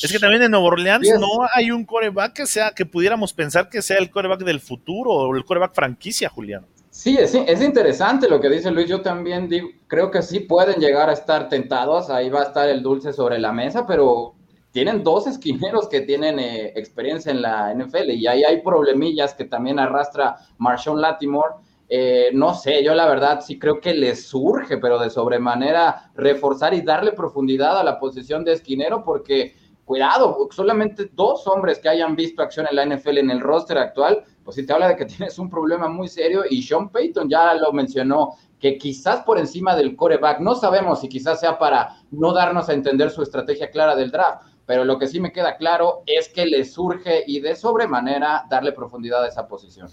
[0.01, 3.69] Es que también en Nueva Orleans no hay un coreback que sea, que pudiéramos pensar
[3.69, 6.65] que sea el coreback del futuro o el coreback franquicia, Julián.
[6.89, 8.87] Sí, es, es, interesante lo que dice Luis.
[8.87, 12.09] Yo también digo, creo que sí pueden llegar a estar tentados.
[12.09, 14.35] Ahí va a estar el dulce sobre la mesa, pero
[14.73, 19.45] tienen dos esquineros que tienen eh, experiencia en la NFL y ahí hay problemillas que
[19.45, 21.53] también arrastra Marshawn Latimore
[21.95, 26.73] eh, no sé, yo la verdad sí creo que le surge, pero de sobremanera reforzar
[26.73, 32.15] y darle profundidad a la posición de esquinero, porque cuidado, solamente dos hombres que hayan
[32.15, 35.05] visto acción en la NFL en el roster actual, pues sí te habla de que
[35.17, 39.75] tienes un problema muy serio y Sean Payton ya lo mencionó, que quizás por encima
[39.75, 43.95] del coreback, no sabemos si quizás sea para no darnos a entender su estrategia clara
[43.95, 47.55] del draft, pero lo que sí me queda claro es que le surge y de
[47.55, 49.89] sobremanera darle profundidad a esa posición.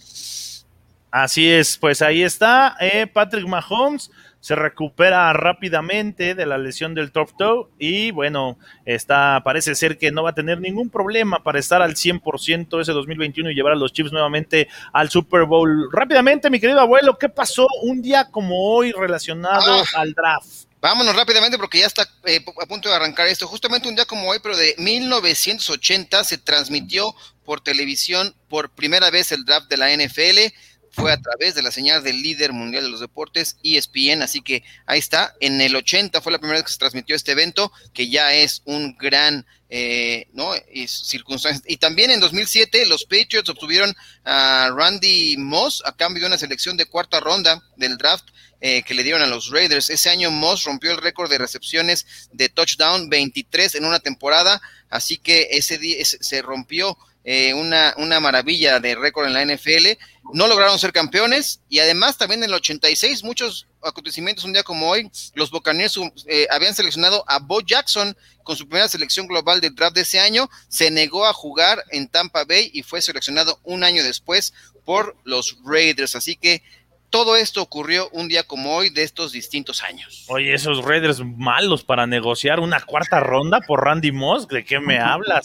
[1.11, 2.77] Así es, pues ahí está.
[2.81, 9.43] Eh, Patrick Mahomes se recupera rápidamente de la lesión del top toe y bueno, está,
[9.45, 13.51] parece ser que no va a tener ningún problema para estar al 100% ese 2021
[13.51, 15.91] y llevar a los Chiefs nuevamente al Super Bowl.
[15.93, 19.85] Rápidamente, mi querido abuelo, ¿qué pasó un día como hoy relacionado ah.
[19.95, 20.71] al draft?
[20.81, 23.47] Vámonos rápidamente porque ya está eh, a punto de arrancar esto.
[23.47, 29.31] Justamente un día como hoy, pero de 1980 se transmitió por televisión por primera vez
[29.33, 30.55] el draft de la NFL
[30.91, 34.65] fue a través de la señal del líder mundial de los deportes, ESPN, así que
[34.87, 38.09] ahí está, en el 80 fue la primera vez que se transmitió este evento, que
[38.09, 40.53] ya es un gran, eh, ¿no?
[40.73, 41.65] Y circunstancias.
[41.67, 46.77] Y también en 2007 los Patriots obtuvieron a Randy Moss a cambio de una selección
[46.77, 48.27] de cuarta ronda del draft
[48.61, 49.91] eh, que le dieron a los Raiders.
[49.91, 54.61] Ese año Moss rompió el récord de recepciones de touchdown 23 en una temporada,
[54.91, 59.99] así que ese día se rompió eh, una, una maravilla de récord en la NFL.
[60.35, 64.89] No lograron ser campeones y además también en el 86, muchos acontecimientos un día como
[64.89, 69.71] hoy, los Buccaneers eh, habían seleccionado a Bo Jackson con su primera selección global de
[69.71, 73.85] draft de ese año, se negó a jugar en Tampa Bay y fue seleccionado un
[73.85, 74.53] año después
[74.85, 76.17] por los Raiders.
[76.17, 76.63] Así que
[77.11, 80.25] todo esto ocurrió un día como hoy de estos distintos años.
[80.29, 84.99] Oye, esos Raiders malos para negociar una cuarta ronda por Randy Moss, ¿de qué me
[84.99, 85.45] hablas?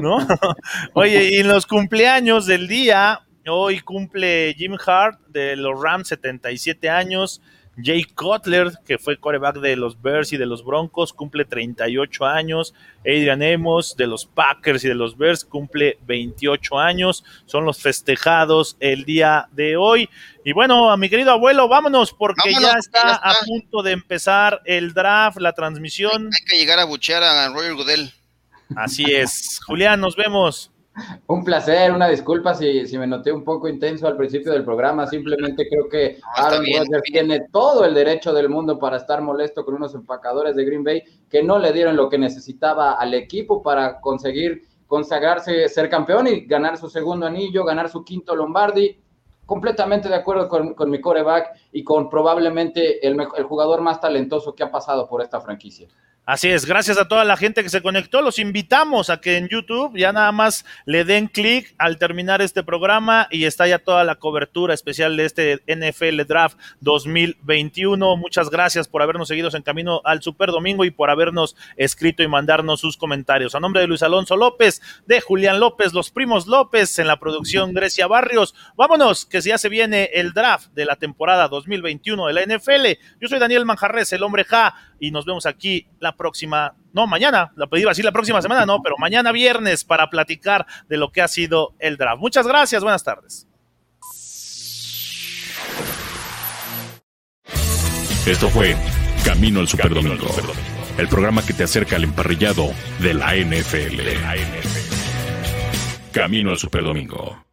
[0.00, 0.18] ¿No?
[0.94, 6.88] Oye, y en los cumpleaños del día, hoy cumple Jim Hart de los Rams 77
[6.88, 7.40] años,
[7.82, 12.74] Jay Cutler, que fue coreback de los Bears y de los Broncos, cumple 38 años.
[13.00, 17.22] Adrian Emos de los Packers y de los Bears cumple 28 años.
[17.44, 20.08] Son los festejados el día de hoy.
[20.42, 24.94] Y bueno, a mi querido abuelo, vámonos porque ya, está a punto de empezar el
[24.94, 26.30] draft, la transmisión.
[26.32, 28.10] Hay, que llegar a buchear a Roger Goodell.
[28.74, 29.60] Así es.
[29.66, 30.72] Julián, nos vemos.
[31.26, 35.06] Un placer, una disculpa si, si, me noté un poco intenso al principio del programa.
[35.06, 39.74] Simplemente creo que Aaron Rodgers tiene todo el derecho del mundo para estar molesto con
[39.74, 44.00] unos empacadores de Green Bay que no le dieron lo que necesitaba al equipo para
[44.00, 48.98] conseguir consagrarse, ser campeón y ganar su segundo anillo, ganar su quinto Lombardi.
[49.44, 54.54] Completamente de acuerdo con, con mi coreback y con probablemente el, el jugador más talentoso
[54.54, 55.88] que ha pasado por esta franquicia.
[56.28, 58.20] Así es, gracias a toda la gente que se conectó.
[58.20, 62.64] Los invitamos a que en YouTube ya nada más le den clic al terminar este
[62.64, 68.16] programa y está ya toda la cobertura especial de este NFL Draft 2021.
[68.16, 72.28] Muchas gracias por habernos seguido en camino al Super Domingo y por habernos escrito y
[72.28, 73.54] mandarnos sus comentarios.
[73.54, 77.72] A nombre de Luis Alonso López, de Julián López, los primos López en la producción
[77.72, 78.52] Grecia Barrios.
[78.76, 83.00] Vámonos, que ya se viene el draft de la temporada 2021 de la NFL.
[83.20, 87.52] Yo soy Daniel Manjarres, el hombre Ja y nos vemos aquí la próxima, no, mañana,
[87.56, 91.22] la pedí así la próxima semana, no, pero mañana viernes para platicar de lo que
[91.22, 92.20] ha sido el draft.
[92.20, 93.46] Muchas gracias, buenas tardes.
[98.26, 98.76] Esto fue
[99.24, 100.26] Camino al Superdomingo,
[100.98, 104.00] el programa que te acerca al emparrillado de la NFL.
[106.12, 107.45] Camino al Superdomingo.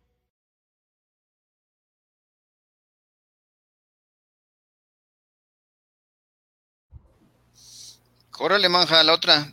[8.39, 9.51] Órale, manja, la otra.